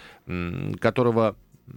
которого 0.80 1.36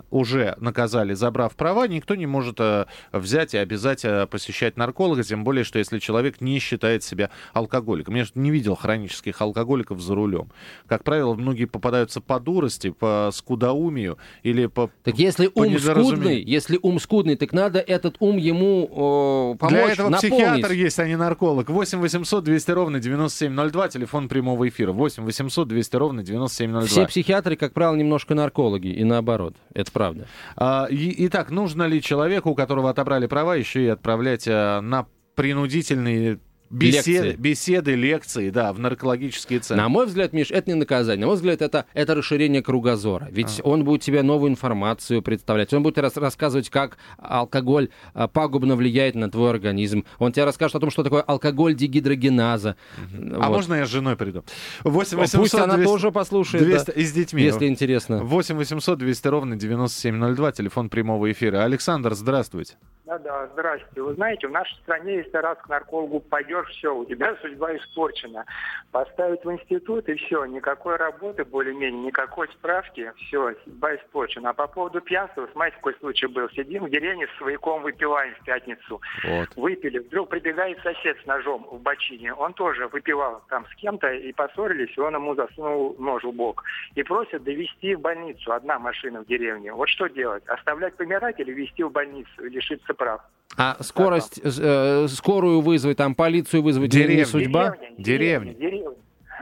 уже 0.09 0.55
наказали, 0.59 1.13
забрав 1.13 1.55
права, 1.55 1.87
никто 1.87 2.15
не 2.15 2.25
может 2.25 2.59
э, 2.59 2.85
взять 3.11 3.53
и 3.53 3.57
обязать 3.57 4.05
э, 4.05 4.27
посещать 4.27 4.77
нарколога, 4.77 5.23
тем 5.23 5.43
более, 5.43 5.63
что 5.63 5.79
если 5.79 5.99
человек 5.99 6.41
не 6.41 6.59
считает 6.59 7.03
себя 7.03 7.29
алкоголиком. 7.53 8.15
Я 8.15 8.25
не 8.35 8.51
видел 8.51 8.75
хронических 8.75 9.41
алкоголиков 9.41 9.99
за 9.99 10.15
рулем. 10.15 10.49
Как 10.87 11.03
правило, 11.03 11.33
многие 11.33 11.65
попадаются 11.65 12.21
по 12.21 12.39
дурости, 12.39 12.89
по 12.89 13.29
скудоумию 13.33 14.17
или 14.43 14.67
по... 14.67 14.89
Так 15.03 15.17
если 15.17 15.47
по 15.47 15.59
ум 15.59 15.79
скудный, 15.79 16.41
если 16.41 16.79
ум 16.81 16.99
скудный, 16.99 17.35
так 17.35 17.53
надо 17.53 17.79
этот 17.79 18.17
ум 18.19 18.37
ему 18.37 19.53
э, 19.53 19.57
помочь, 19.57 19.73
Для 19.73 19.91
этого 19.91 20.09
наполнить. 20.09 20.35
психиатр 20.35 20.71
есть, 20.71 20.99
а 20.99 21.07
не 21.07 21.17
нарколог. 21.17 21.69
8 21.69 21.99
800 21.99 22.43
200 22.43 22.71
ровно 22.71 22.99
9702, 22.99 23.87
телефон 23.89 24.27
прямого 24.27 24.67
эфира. 24.67 24.91
8 24.91 25.23
800 25.23 25.67
200 25.67 25.95
ровно 25.95 26.23
9702. 26.23 26.87
Все 26.87 27.07
психиатры, 27.07 27.55
как 27.55 27.73
правило, 27.73 27.95
немножко 27.95 28.35
наркологи, 28.35 28.87
и 28.87 29.03
наоборот. 29.03 29.55
Это 29.83 29.91
правда. 29.91 30.27
А, 30.55 30.87
и- 30.89 31.27
итак, 31.27 31.51
нужно 31.51 31.83
ли 31.83 32.01
человеку, 32.01 32.49
у 32.49 32.55
которого 32.55 32.89
отобрали 32.89 33.27
права, 33.27 33.55
еще 33.55 33.83
и 33.83 33.87
отправлять 33.87 34.47
а, 34.47 34.81
на 34.81 35.05
принудительные 35.35 36.39
беседы, 36.73 37.27
Лекции. 37.27 37.41
беседы, 37.41 37.95
лекции, 37.95 38.49
да, 38.49 38.73
в 38.73 38.79
наркологические 38.79 39.59
центры? 39.59 39.77
На 39.77 39.89
мой 39.89 40.05
взгляд, 40.07 40.33
Миш, 40.33 40.51
это 40.51 40.69
не 40.71 40.75
наказание. 40.75 41.21
На 41.21 41.27
мой 41.27 41.35
взгляд, 41.35 41.61
это, 41.61 41.85
это 41.93 42.15
расширение 42.15 42.61
кругозора. 42.63 43.27
Ведь 43.31 43.59
А. 43.63 43.63
он 43.67 43.83
будет 43.85 44.01
тебе 44.01 44.23
новую 44.23 44.51
информацию 44.51 45.21
представлять. 45.21 45.73
Он 45.73 45.83
будет 45.83 45.97
рас- 45.99 46.17
рассказывать, 46.17 46.69
как 46.69 46.97
алкоголь 47.17 47.89
а, 48.13 48.27
пагубно 48.27 48.75
влияет 48.75 49.15
на 49.15 49.29
твой 49.29 49.49
организм. 49.51 50.03
Он 50.19 50.31
тебе 50.31 50.45
расскажет 50.45 50.75
о 50.75 50.79
том, 50.79 50.89
что 50.89 51.03
такое 51.03 51.21
алкоголь 51.21 51.75
дегидрогеназа. 51.75 52.75
А 52.97 53.47
Вот. 53.47 53.49
можно 53.49 53.75
я 53.75 53.85
с 53.85 53.89
женой 53.89 54.15
приду? 54.15 54.43
8 54.83 55.17
Пусть 55.17 55.33
800 55.35 55.59
она 55.61 55.75
200 55.75 55.89
тоже 55.91 56.11
послушает, 56.11 56.63
200 56.65 56.85
да, 56.87 56.93
и 56.93 57.03
с 57.05 57.11
детьми. 57.11 57.43
если 57.43 57.67
интересно. 57.67 58.23
8 58.23 58.55
800 58.55 58.97
200 58.99 59.27
ровно 59.27 59.55
9702, 59.55 60.51
телефон 60.53 60.89
прямого 60.89 61.31
эфира. 61.31 61.63
Александр, 61.63 62.13
здравствуйте. 62.15 62.75
Да-да, 63.19 63.47
здрасте. 63.53 64.01
Вы 64.01 64.13
знаете, 64.15 64.47
в 64.47 64.51
нашей 64.51 64.75
стране, 64.77 65.17
если 65.17 65.37
раз 65.37 65.57
к 65.59 65.69
наркологу 65.69 66.19
пойдешь, 66.19 66.67
все, 66.69 66.95
у 66.95 67.05
тебя 67.05 67.35
судьба 67.41 67.75
испорчена. 67.77 68.45
Поставить 68.91 69.43
в 69.43 69.51
институт, 69.51 70.09
и 70.09 70.15
все, 70.15 70.45
никакой 70.45 70.95
работы 70.95 71.45
более-менее, 71.45 72.05
никакой 72.05 72.47
справки, 72.49 73.11
все, 73.17 73.53
судьба 73.63 73.95
испорчена. 73.95 74.49
А 74.49 74.53
по 74.53 74.67
поводу 74.67 75.01
пьянства, 75.01 75.47
смотрите, 75.51 75.77
какой 75.77 75.95
случай 75.99 76.27
был. 76.27 76.49
Сидим 76.51 76.85
в 76.85 76.89
деревне 76.89 77.27
с 77.27 77.37
свояком, 77.37 77.83
выпиваем 77.83 78.33
в 78.35 78.45
пятницу. 78.45 79.01
Вот. 79.23 79.49
Выпили, 79.55 79.99
вдруг 79.99 80.29
прибегает 80.29 80.79
сосед 80.81 81.17
с 81.21 81.25
ножом 81.25 81.67
в 81.69 81.79
бочине. 81.81 82.33
Он 82.33 82.53
тоже 82.53 82.87
выпивал 82.87 83.43
там 83.49 83.65
с 83.67 83.75
кем-то 83.75 84.11
и 84.11 84.31
поссорились, 84.33 84.95
и 84.97 84.99
он 84.99 85.13
ему 85.13 85.35
засунул 85.35 85.95
нож 85.99 86.23
в 86.23 86.31
бок. 86.31 86.63
И 86.95 87.03
просят 87.03 87.43
довести 87.43 87.93
в 87.93 88.01
больницу, 88.01 88.53
одна 88.53 88.79
машина 88.79 89.21
в 89.21 89.27
деревне. 89.27 89.71
Вот 89.71 89.89
что 89.89 90.07
делать? 90.07 90.43
Оставлять 90.47 90.95
помирать 90.95 91.39
или 91.39 91.51
везти 91.51 91.83
в 91.83 91.91
больницу, 91.91 92.29
лишиться 92.39 92.93
прав? 93.03 93.21
А 93.55 93.77
скорость, 93.83 94.39
э, 94.43 95.07
скорую 95.09 95.61
вызвать, 95.61 95.97
там 95.97 96.15
полицию 96.15 96.63
вызвать, 96.63 96.91
не- 96.93 96.99
не 97.01 97.03
Деревня. 97.07 97.25
судьба? 97.25 97.75
Деревня. 97.97 98.03
Деревня. 98.03 98.53
деревня. 98.53 98.95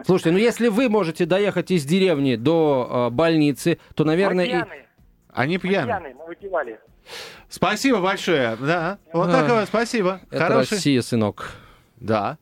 Слушайте, 0.05 0.31
ну 0.31 0.37
если 0.37 0.67
вы 0.67 0.89
можете 0.89 1.25
доехать 1.25 1.71
из 1.71 1.85
деревни 1.85 2.35
до 2.35 3.07
э, 3.09 3.13
больницы, 3.13 3.77
то, 3.95 4.03
наверное... 4.03 4.45
Мы 4.45 4.49
и- 4.51 4.53
пьяные, 4.53 4.85
Они 5.31 5.55
мы 5.57 5.59
пьяны. 5.61 5.87
пьяные, 5.87 6.15
мы 6.15 6.25
выпивали. 6.25 6.79
Спасибо 7.49 7.99
большое. 8.01 8.57
Да, 8.59 8.97
вот 9.13 9.29
А, 9.29 9.41
такое, 9.41 9.65
спасибо. 9.65 10.21
Это 10.29 10.45
Хороший. 10.45 10.71
Россия, 10.75 11.01
сынок. 11.01 11.51
Да. 11.97 12.37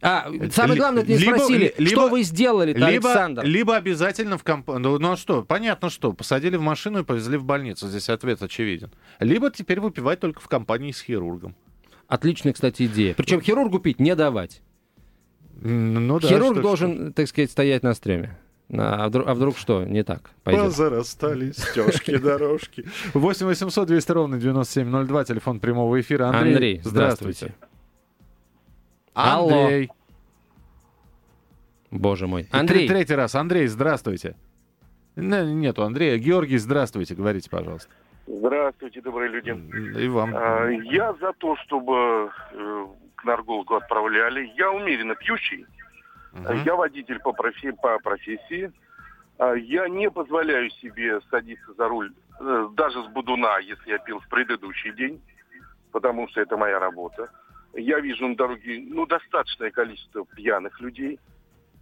А, 0.00 0.30
самое 0.52 0.74
Ли- 0.74 0.78
главное, 0.80 1.02
это 1.02 1.10
не 1.12 1.18
либо- 1.18 1.36
спросили, 1.36 1.74
либо- 1.76 1.90
что 1.90 2.08
вы 2.08 2.22
сделали 2.22 2.72
Либо, 2.72 2.86
Александр? 2.86 3.44
либо 3.44 3.76
обязательно 3.76 4.38
в 4.38 4.44
компанию. 4.44 4.82
Ну, 4.82 4.98
ну 4.98 5.12
а 5.12 5.16
что, 5.16 5.42
понятно 5.42 5.90
что. 5.90 6.12
Посадили 6.12 6.56
в 6.56 6.60
машину 6.62 7.00
и 7.00 7.04
повезли 7.04 7.36
в 7.36 7.44
больницу. 7.44 7.88
Здесь 7.88 8.08
ответ 8.08 8.40
очевиден. 8.42 8.90
Либо 9.18 9.50
теперь 9.50 9.80
выпивать 9.80 10.20
только 10.20 10.40
в 10.40 10.46
компании 10.48 10.92
с 10.92 11.00
хирургом. 11.00 11.56
Отличная, 12.06 12.52
кстати, 12.52 12.84
идея. 12.84 13.14
Причем 13.14 13.40
хирургу 13.40 13.80
пить 13.80 13.98
не 14.00 14.14
давать. 14.14 14.62
Ну, 15.60 16.20
да, 16.20 16.28
Хирург 16.28 16.52
что 16.54 16.62
должен, 16.62 17.12
так 17.12 17.26
сказать, 17.26 17.50
стоять 17.50 17.82
на 17.82 17.92
стреме. 17.94 18.38
А 18.70 19.08
вдруг, 19.08 19.26
а 19.26 19.34
вдруг 19.34 19.58
что? 19.58 19.82
Не 19.84 20.04
так. 20.04 20.30
Пойдет. 20.44 20.64
Позарастали 20.66 21.52
стежки, 21.52 22.16
дорожки. 22.18 22.84
8 23.14 23.46
800 23.46 23.88
200 23.88 24.12
ровно 24.12 24.38
9702, 24.38 25.24
телефон 25.24 25.58
прямого 25.58 26.00
эфира. 26.00 26.26
Андрей, 26.28 26.52
Андрей, 26.52 26.80
здравствуйте. 26.84 27.46
Алло. 27.60 27.67
Андрей. 29.18 29.90
Боже 31.90 32.26
мой. 32.26 32.46
Андрей, 32.52 32.86
Третий 32.88 33.14
раз. 33.14 33.34
Андрей, 33.34 33.66
здравствуйте. 33.66 34.36
Не- 35.16 35.52
Нету 35.54 35.82
Андрея. 35.82 36.18
Георгий, 36.18 36.58
здравствуйте, 36.58 37.14
говорите, 37.14 37.50
пожалуйста. 37.50 37.90
Здравствуйте, 38.26 39.00
добрые 39.00 39.30
люди. 39.30 39.50
И 39.98 40.08
вам. 40.08 40.34
А, 40.36 40.68
Я 40.68 41.14
за 41.14 41.32
то, 41.32 41.56
чтобы 41.56 42.30
э, 42.52 42.86
к 43.16 43.24
наркологу 43.24 43.74
отправляли. 43.74 44.52
Я 44.56 44.70
умеренно 44.70 45.14
пьющий. 45.14 45.66
Мгм. 46.32 46.62
Я 46.64 46.76
водитель 46.76 47.18
по, 47.20 47.32
профи- 47.32 47.72
по 47.72 47.98
профессии. 47.98 48.70
А, 49.38 49.54
Я 49.54 49.88
не 49.88 50.10
позволяю 50.10 50.68
себе 50.70 51.20
садиться 51.30 51.72
за 51.76 51.88
руль 51.88 52.12
э, 52.38 52.68
даже 52.74 53.02
с 53.02 53.06
будуна, 53.08 53.58
если 53.60 53.90
я 53.90 53.98
пил 53.98 54.20
в 54.20 54.28
предыдущий 54.28 54.92
день, 54.94 55.20
потому 55.90 56.28
что 56.28 56.40
это 56.42 56.56
моя 56.58 56.78
работа. 56.78 57.30
Я 57.74 58.00
вижу 58.00 58.28
на 58.28 58.36
дороге 58.36 58.82
ну, 58.88 59.06
достаточное 59.06 59.70
количество 59.70 60.24
пьяных 60.24 60.80
людей. 60.80 61.18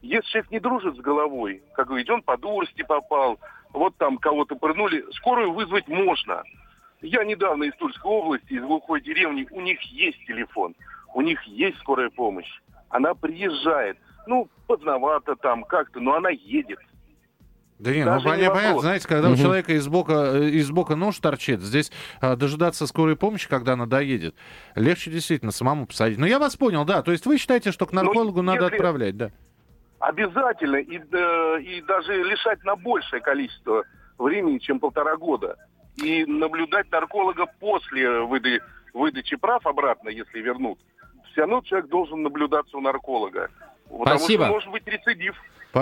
Если 0.03 0.31
человек 0.31 0.51
не 0.51 0.61
дружит 0.61 0.97
с 0.97 1.01
головой, 1.01 1.63
как 1.75 1.89
говорит, 1.89 2.11
он 2.11 2.23
по 2.23 2.37
дурости 2.37 2.83
попал, 2.83 3.39
вот 3.73 3.97
там 3.97 4.19
кого-то 4.19 4.57
пырнули, 4.57 5.05
скорую 5.13 5.53
вызвать 5.53 5.89
можно. 5.89 6.43
Я 7.03 7.25
недавно 7.25 7.65
из 7.65 7.75
Тульской 7.77 8.11
области, 8.11 8.55
из 8.55 8.63
глухой 8.63 9.01
деревни, 9.01 9.47
у 9.51 9.61
них 9.61 9.81
есть 9.83 10.19
телефон, 10.27 10.75
у 11.15 11.21
них 11.21 11.43
есть 11.45 11.79
скорая 11.79 12.11
помощь. 12.11 12.51
Она 12.89 13.15
приезжает. 13.15 13.99
Ну, 14.27 14.49
поздновато 14.67 15.37
там 15.37 15.63
как-то, 15.65 16.01
но 16.01 16.15
она 16.15 16.31
едет. 16.31 16.81
Да 17.79 17.91
не, 17.93 18.05
Даже 18.05 18.27
ну 18.27 18.35
не 18.35 18.43
вопрос. 18.45 18.59
понятно, 18.63 18.81
знаете, 18.81 19.07
когда 19.09 19.29
у 19.29 19.33
Мгм. 19.33 19.41
человека 19.41 19.73
из 19.75 19.87
бока, 19.87 20.33
э, 20.35 20.49
из 20.49 20.71
бока 20.71 20.97
нож 20.97 21.19
торчит, 21.19 21.61
здесь 21.61 21.93
а, 22.23 22.35
дожидаться 22.35 22.87
скорой 22.87 23.17
помощи, 23.17 23.49
когда 23.51 23.75
она 23.75 23.85
доедет, 23.85 24.35
легче 24.75 25.11
действительно 25.11 25.53
самому 25.53 25.87
посадить. 25.87 26.17
Ну, 26.19 26.25
я 26.25 26.39
вас 26.39 26.57
понял, 26.57 26.87
да. 26.87 27.03
То 27.03 27.13
есть 27.13 27.27
вы 27.27 27.37
считаете, 27.37 27.73
что 27.73 27.85
к 27.85 27.93
Ну, 27.93 28.03
наркологу 28.03 28.41
надо 28.41 28.65
если- 28.65 28.77
отправлять, 28.77 29.17
да? 29.19 29.31
Обязательно. 29.99 30.77
И, 30.77 30.99
э, 30.99 31.61
и 31.63 31.83
даже 31.83 32.23
лишать 32.23 32.63
на 32.65 32.77
большее 32.77 33.21
количество 33.21 33.85
времени, 34.19 34.59
чем 34.59 34.79
полтора 34.81 35.17
года. 35.17 35.57
И 35.97 36.25
наблюдать 36.27 36.91
нарколога 36.91 37.47
после 37.61 38.21
выда- 38.21 38.61
выдачи 38.95 39.37
прав 39.37 39.67
обратно, 39.67 40.09
если 40.11 40.41
вернут. 40.41 40.79
Все 41.33 41.43
равно 41.43 41.61
человек 41.63 41.89
должен 41.91 42.23
наблюдаться 42.23 42.77
у 42.77 42.81
нарколога. 42.81 43.51
Потому 43.91 44.19
Спасибо. 44.19 44.45
что 44.45 44.53
может 44.55 44.71
быть 44.71 44.87
рецидив. 44.87 45.35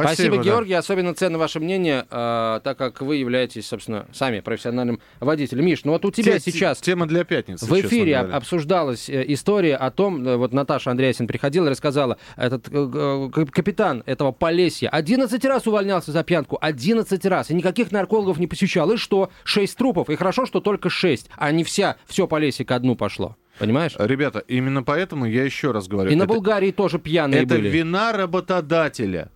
Спасибо, 0.03 0.37
да. 0.39 0.43
Георгий. 0.43 0.73
Особенно 0.75 1.15
ценно 1.15 1.39
ваше 1.39 1.61
мнение, 1.61 2.07
э, 2.11 2.61
так 2.65 2.77
как 2.79 3.01
вы 3.01 3.17
являетесь, 3.17 3.67
собственно, 3.67 4.07
сами 4.13 4.41
профессиональным 4.41 5.01
водителем. 5.21 5.65
Миш, 5.67 5.85
ну 5.85 5.93
вот 5.93 6.05
у 6.05 6.11
тебя 6.11 6.39
Те- 6.39 6.51
сейчас 6.53 6.81
Тема 6.81 7.07
для 7.07 7.25
пятницы, 7.25 7.65
в 7.67 7.73
эфире 7.81 8.19
говоря. 8.19 8.37
обсуждалась 8.37 9.09
э, 9.09 9.25
история 9.29 9.77
о 9.77 9.91
том, 9.91 10.27
э, 10.27 10.37
вот 10.37 10.53
Наташа 10.53 10.91
Андреасин 10.91 11.27
приходила 11.27 11.67
и 11.67 11.71
рассказала, 11.71 12.19
этот 12.37 12.69
э, 12.69 12.73
э, 12.73 13.31
кап- 13.33 13.51
капитан 13.51 14.03
этого 14.07 14.33
Полесья 14.33 14.89
11 14.89 15.45
раз 15.45 15.67
увольнялся 15.67 16.13
за 16.13 16.23
пьянку, 16.25 16.59
11 16.61 17.25
раз, 17.27 17.51
и 17.51 17.55
никаких 17.55 17.93
наркологов 17.93 18.39
не 18.39 18.47
посещал. 18.47 18.91
И 18.93 18.97
что? 18.97 19.31
6 19.45 19.77
трупов, 19.77 20.11
и 20.11 20.17
хорошо, 20.17 20.47
что 20.47 20.61
только 20.61 20.91
6, 20.91 21.29
а 21.37 21.51
не 21.53 21.65
вся, 21.65 21.97
все 22.07 22.27
Полесье 22.27 22.65
ко 22.65 22.79
дну 22.79 22.97
пошло. 22.97 23.37
Понимаешь? 23.59 23.95
Ребята, 23.99 24.41
именно 24.49 24.83
поэтому 24.83 25.27
я 25.27 25.45
еще 25.45 25.71
раз 25.71 25.87
говорю. 25.87 26.11
И 26.11 26.17
на 26.17 26.25
это- 26.25 26.33
Булгарии 26.35 26.73
тоже 26.73 26.99
пьяные 26.99 27.43
Это 27.45 27.55
были. 27.55 27.69
вина 27.69 28.13
работодателя. 28.13 29.31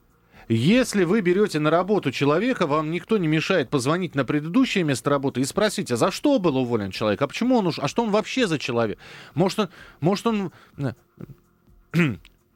Если 0.49 1.05
вы 1.05 1.21
берете 1.21 1.59
на 1.59 1.71
работу 1.71 2.11
человека, 2.11 2.67
вам 2.67 2.91
никто 2.91 3.19
не 3.19 3.29
мешает 3.29 3.69
позвонить 3.69 4.15
на 4.15 4.25
предыдущее 4.25 4.83
место 4.83 5.11
работы 5.11 5.43
и 5.43 5.45
спросить, 5.45 5.93
а 5.93 5.97
за 5.97 6.11
что 6.11 6.39
был 6.39 6.57
уволен 6.57 6.91
человек, 6.91 7.21
а 7.21 7.29
почему 7.29 7.57
он 7.57 7.67
уж, 7.67 7.79
а 7.79 7.87
что 7.87 8.03
он 8.03 8.11
вообще 8.11 8.47
за 8.47 8.59
человек? 8.59 8.99
Может 9.35 9.59
он, 9.59 9.69
может 10.01 10.27
он 10.27 10.53
э, 10.79 10.93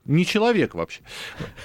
не 0.05 0.25
человек 0.27 0.75
вообще. 0.75 1.01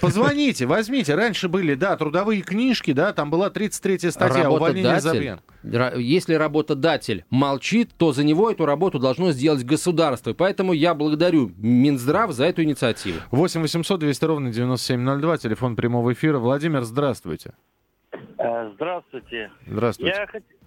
Позвоните, 0.01 0.65
возьмите. 0.65 1.15
Раньше 1.15 1.47
были, 1.49 1.75
да, 1.75 1.97
трудовые 1.97 2.41
книжки, 2.41 2.93
да, 2.93 3.13
там 3.13 3.29
была 3.29 3.49
33 3.49 4.11
статья 4.11 4.49
увольнение 4.49 4.99
за 4.99 5.15
ра- 5.63 5.99
если 5.99 6.35
работодатель 6.35 7.25
молчит, 7.29 7.91
то 7.97 8.11
за 8.13 8.23
него 8.23 8.49
эту 8.51 8.65
работу 8.65 8.99
должно 8.99 9.31
сделать 9.31 9.63
государство. 9.63 10.31
И 10.31 10.33
поэтому 10.33 10.73
я 10.73 10.93
благодарю 10.93 11.51
Минздрав 11.57 12.31
за 12.31 12.45
эту 12.45 12.63
инициативу. 12.63 13.19
8 13.31 13.61
800 13.61 13.99
200 13.99 14.25
ровно 14.25 14.51
9702, 14.51 15.37
телефон 15.37 15.75
прямого 15.75 16.13
эфира. 16.13 16.37
Владимир, 16.37 16.83
здравствуйте. 16.83 17.53
Э, 18.39 18.71
Здравствуйте. 18.75 19.51
Здравствуйте. 19.65 20.15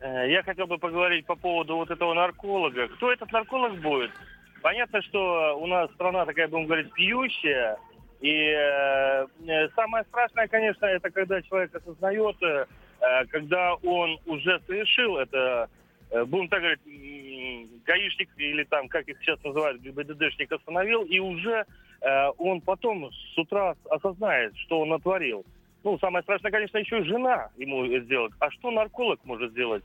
Я, 0.00 0.06
э, 0.06 0.30
я 0.32 0.42
хотел 0.42 0.66
бы 0.66 0.78
поговорить 0.78 1.26
по 1.26 1.36
поводу 1.36 1.76
вот 1.76 1.90
этого 1.90 2.14
нарколога. 2.14 2.88
Кто 2.96 3.12
этот 3.12 3.30
нарколог 3.32 3.80
будет? 3.80 4.10
Понятно, 4.62 5.00
что 5.02 5.58
у 5.58 5.66
нас 5.66 5.90
страна 5.92 6.26
такая, 6.26 6.48
будем 6.48 6.66
говорить, 6.66 6.92
пьющая. 6.92 7.78
И 8.20 8.30
э, 8.30 9.26
э, 9.46 9.68
самое 9.74 10.04
страшное, 10.04 10.46
конечно, 10.48 10.84
это 10.84 11.10
когда 11.10 11.40
человек 11.42 11.74
осознает, 11.74 12.36
э, 12.42 12.66
э, 13.00 13.26
когда 13.26 13.74
он 13.76 14.18
уже 14.26 14.60
совершил 14.66 15.16
это, 15.16 15.70
э, 16.10 16.24
будем 16.24 16.48
так 16.48 16.60
говорить, 16.60 16.80
гаишник 17.84 18.28
или 18.36 18.64
там, 18.64 18.88
как 18.88 19.08
их 19.08 19.18
сейчас 19.20 19.42
называют, 19.42 19.80
ГИБДДшник 19.80 20.52
остановил, 20.52 21.02
и 21.04 21.18
уже 21.18 21.64
э, 22.02 22.28
он 22.36 22.60
потом 22.60 23.10
с 23.10 23.38
утра 23.38 23.74
осознает, 23.88 24.54
что 24.58 24.80
он 24.80 24.90
натворил. 24.90 25.46
Ну, 25.82 25.98
самое 25.98 26.22
страшное, 26.22 26.52
конечно, 26.52 26.76
еще 26.76 27.00
и 27.00 27.04
жена 27.04 27.48
ему 27.56 27.86
сделает. 28.00 28.32
А 28.38 28.50
что 28.50 28.70
нарколог 28.70 29.18
может 29.24 29.52
сделать? 29.52 29.82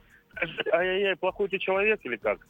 Ай-яй-яй, 0.74 1.16
плохой 1.16 1.48
ты 1.48 1.58
человек 1.58 2.02
или 2.04 2.18
как? 2.18 2.46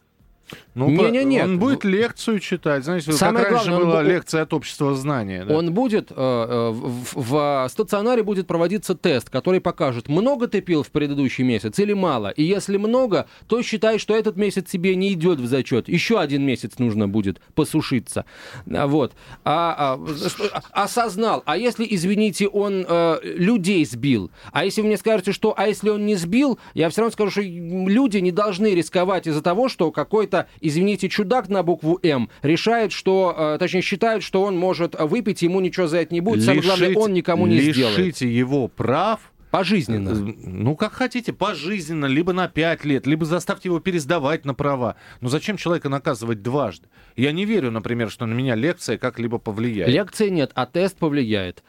Ну, 0.76 0.90
Не-не-не. 0.90 1.44
Он 1.44 1.60
будет 1.60 1.84
лекцию 1.84 2.40
читать. 2.40 2.84
Знаете, 2.84 3.12
Самое 3.14 3.46
как 3.46 3.54
раньше 3.54 3.70
главное, 3.70 3.86
он 3.86 3.92
была 3.92 4.04
бу- 4.04 4.08
лекция 4.14 4.42
от 4.44 4.54
общества 4.54 4.94
знания. 4.96 5.44
да. 5.46 5.56
Он 5.58 5.74
будет, 5.74 6.12
э, 6.12 6.16
э, 6.16 6.70
в, 6.72 7.14
в 7.16 7.68
стационаре 7.70 8.22
будет 8.24 8.46
проводиться 8.46 8.94
тест, 8.96 9.30
который 9.30 9.60
покажет, 9.62 10.08
много 10.08 10.48
ты 10.48 10.62
пил 10.62 10.84
в 10.84 10.92
предыдущий 10.92 11.44
месяц 11.44 11.80
или 11.80 11.94
мало. 11.94 12.28
И 12.30 12.44
если 12.44 12.78
много, 12.78 13.28
то 13.48 13.62
считай, 13.64 13.98
что 13.98 14.16
этот 14.16 14.36
месяц 14.38 14.70
тебе 14.70 14.96
не 14.96 15.14
идет 15.14 15.40
в 15.40 15.48
зачет. 15.48 15.88
Еще 15.90 16.20
один 16.20 16.44
месяц 16.46 16.78
нужно 16.78 17.08
будет 17.08 17.40
посушиться. 17.56 18.26
А, 18.72 18.86
Вот. 18.88 19.14
А, 19.44 19.98
а, 20.00 20.30
что- 20.30 20.50
осознал. 20.72 21.42
А 21.46 21.58
если, 21.58 21.88
извините, 21.90 22.48
он 22.48 22.86
э, 22.88 23.20
людей 23.24 23.86
сбил? 23.86 24.30
А 24.52 24.66
если 24.66 24.82
вы 24.82 24.88
мне 24.88 24.98
скажете, 24.98 25.32
что, 25.32 25.54
а 25.58 25.68
если 25.68 25.90
он 25.90 26.06
не 26.06 26.16
сбил, 26.16 26.60
я 26.74 26.90
все 26.90 27.02
равно 27.02 27.12
скажу, 27.14 27.32
что 27.32 27.42
люди 27.42 28.18
не 28.18 28.32
должны 28.32 28.76
рисковать 28.76 29.28
из-за 29.28 29.42
того, 29.42 29.70
что 29.70 29.92
какой-то, 29.92 30.35
извините, 30.62 31.10
чудак 31.10 31.50
на 31.50 31.64
букву 31.64 32.00
М 32.04 32.30
решает, 32.42 32.92
что, 32.92 33.34
э, 33.38 33.58
точнее, 33.60 33.82
считает, 33.82 34.24
что 34.24 34.44
он 34.44 34.58
может 34.58 34.96
выпить, 35.00 35.42
ему 35.42 35.60
ничего 35.60 35.88
за 35.88 35.98
это 36.00 36.14
не 36.14 36.22
будет. 36.22 36.44
Самое 36.44 36.62
главное, 36.62 36.90
Лишите- 36.90 37.00
он 37.00 37.14
никому 37.14 37.48
не 37.48 37.60
сделает. 37.60 37.98
Лишите 37.98 38.30
его 38.30 38.68
прав. 38.68 39.20
Пожизненно. 39.52 40.10
э, 40.10 40.34
Ну, 40.48 40.76
как 40.76 40.92
хотите, 40.92 41.32
пожизненно, 41.32 42.08
либо 42.08 42.34
на 42.34 42.50
5 42.50 42.84
лет, 42.84 43.08
либо 43.08 43.24
заставьте 43.24 43.70
его 43.70 43.80
пересдавать 43.80 44.44
на 44.44 44.54
права. 44.54 44.96
Но 45.22 45.30
зачем 45.30 45.56
человека 45.56 45.88
наказывать 45.88 46.42
дважды? 46.42 46.88
Я 47.16 47.32
не 47.32 47.46
верю, 47.46 47.72
например, 47.72 48.10
что 48.12 48.26
на 48.26 48.34
меня 48.34 48.56
лекция 48.56 48.98
как-либо 48.98 49.38
повлияет. 49.38 49.88
Лекции 49.94 50.28
нет, 50.28 50.52
а 50.56 50.66
тест 50.66 50.98
повлияет. 50.98 51.64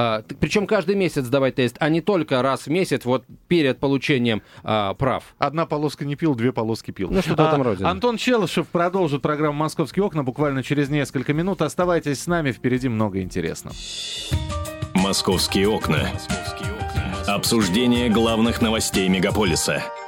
А, 0.00 0.22
причем 0.38 0.68
каждый 0.68 0.94
месяц 0.94 1.24
сдавать 1.24 1.56
тест, 1.56 1.76
а 1.80 1.88
не 1.88 2.00
только 2.00 2.40
раз 2.40 2.62
в 2.62 2.66
месяц, 2.68 3.04
вот 3.04 3.24
перед 3.48 3.80
получением 3.80 4.42
а, 4.62 4.94
прав. 4.94 5.34
Одна 5.38 5.66
полоска 5.66 6.04
не 6.04 6.14
пил, 6.14 6.36
две 6.36 6.52
полоски 6.52 6.92
пил. 6.92 7.10
Ну, 7.10 7.20
что-то 7.20 7.42
в 7.42 7.48
этом 7.48 7.60
А, 7.62 7.64
роде. 7.64 7.84
Антон 7.84 8.16
Челышев 8.16 8.68
продолжит 8.68 9.22
программу 9.22 9.58
«Московские 9.58 10.04
окна» 10.04 10.22
буквально 10.22 10.62
через 10.62 10.88
несколько 10.88 11.34
минут. 11.34 11.62
Оставайтесь 11.62 12.22
с 12.22 12.28
нами, 12.28 12.52
впереди 12.52 12.88
много 12.88 13.20
интересного. 13.20 13.74
«Московские 14.94 15.68
окна». 15.68 16.08
Обсуждение 17.26 18.08
главных 18.08 18.62
новостей 18.62 19.08
мегаполиса. 19.08 19.82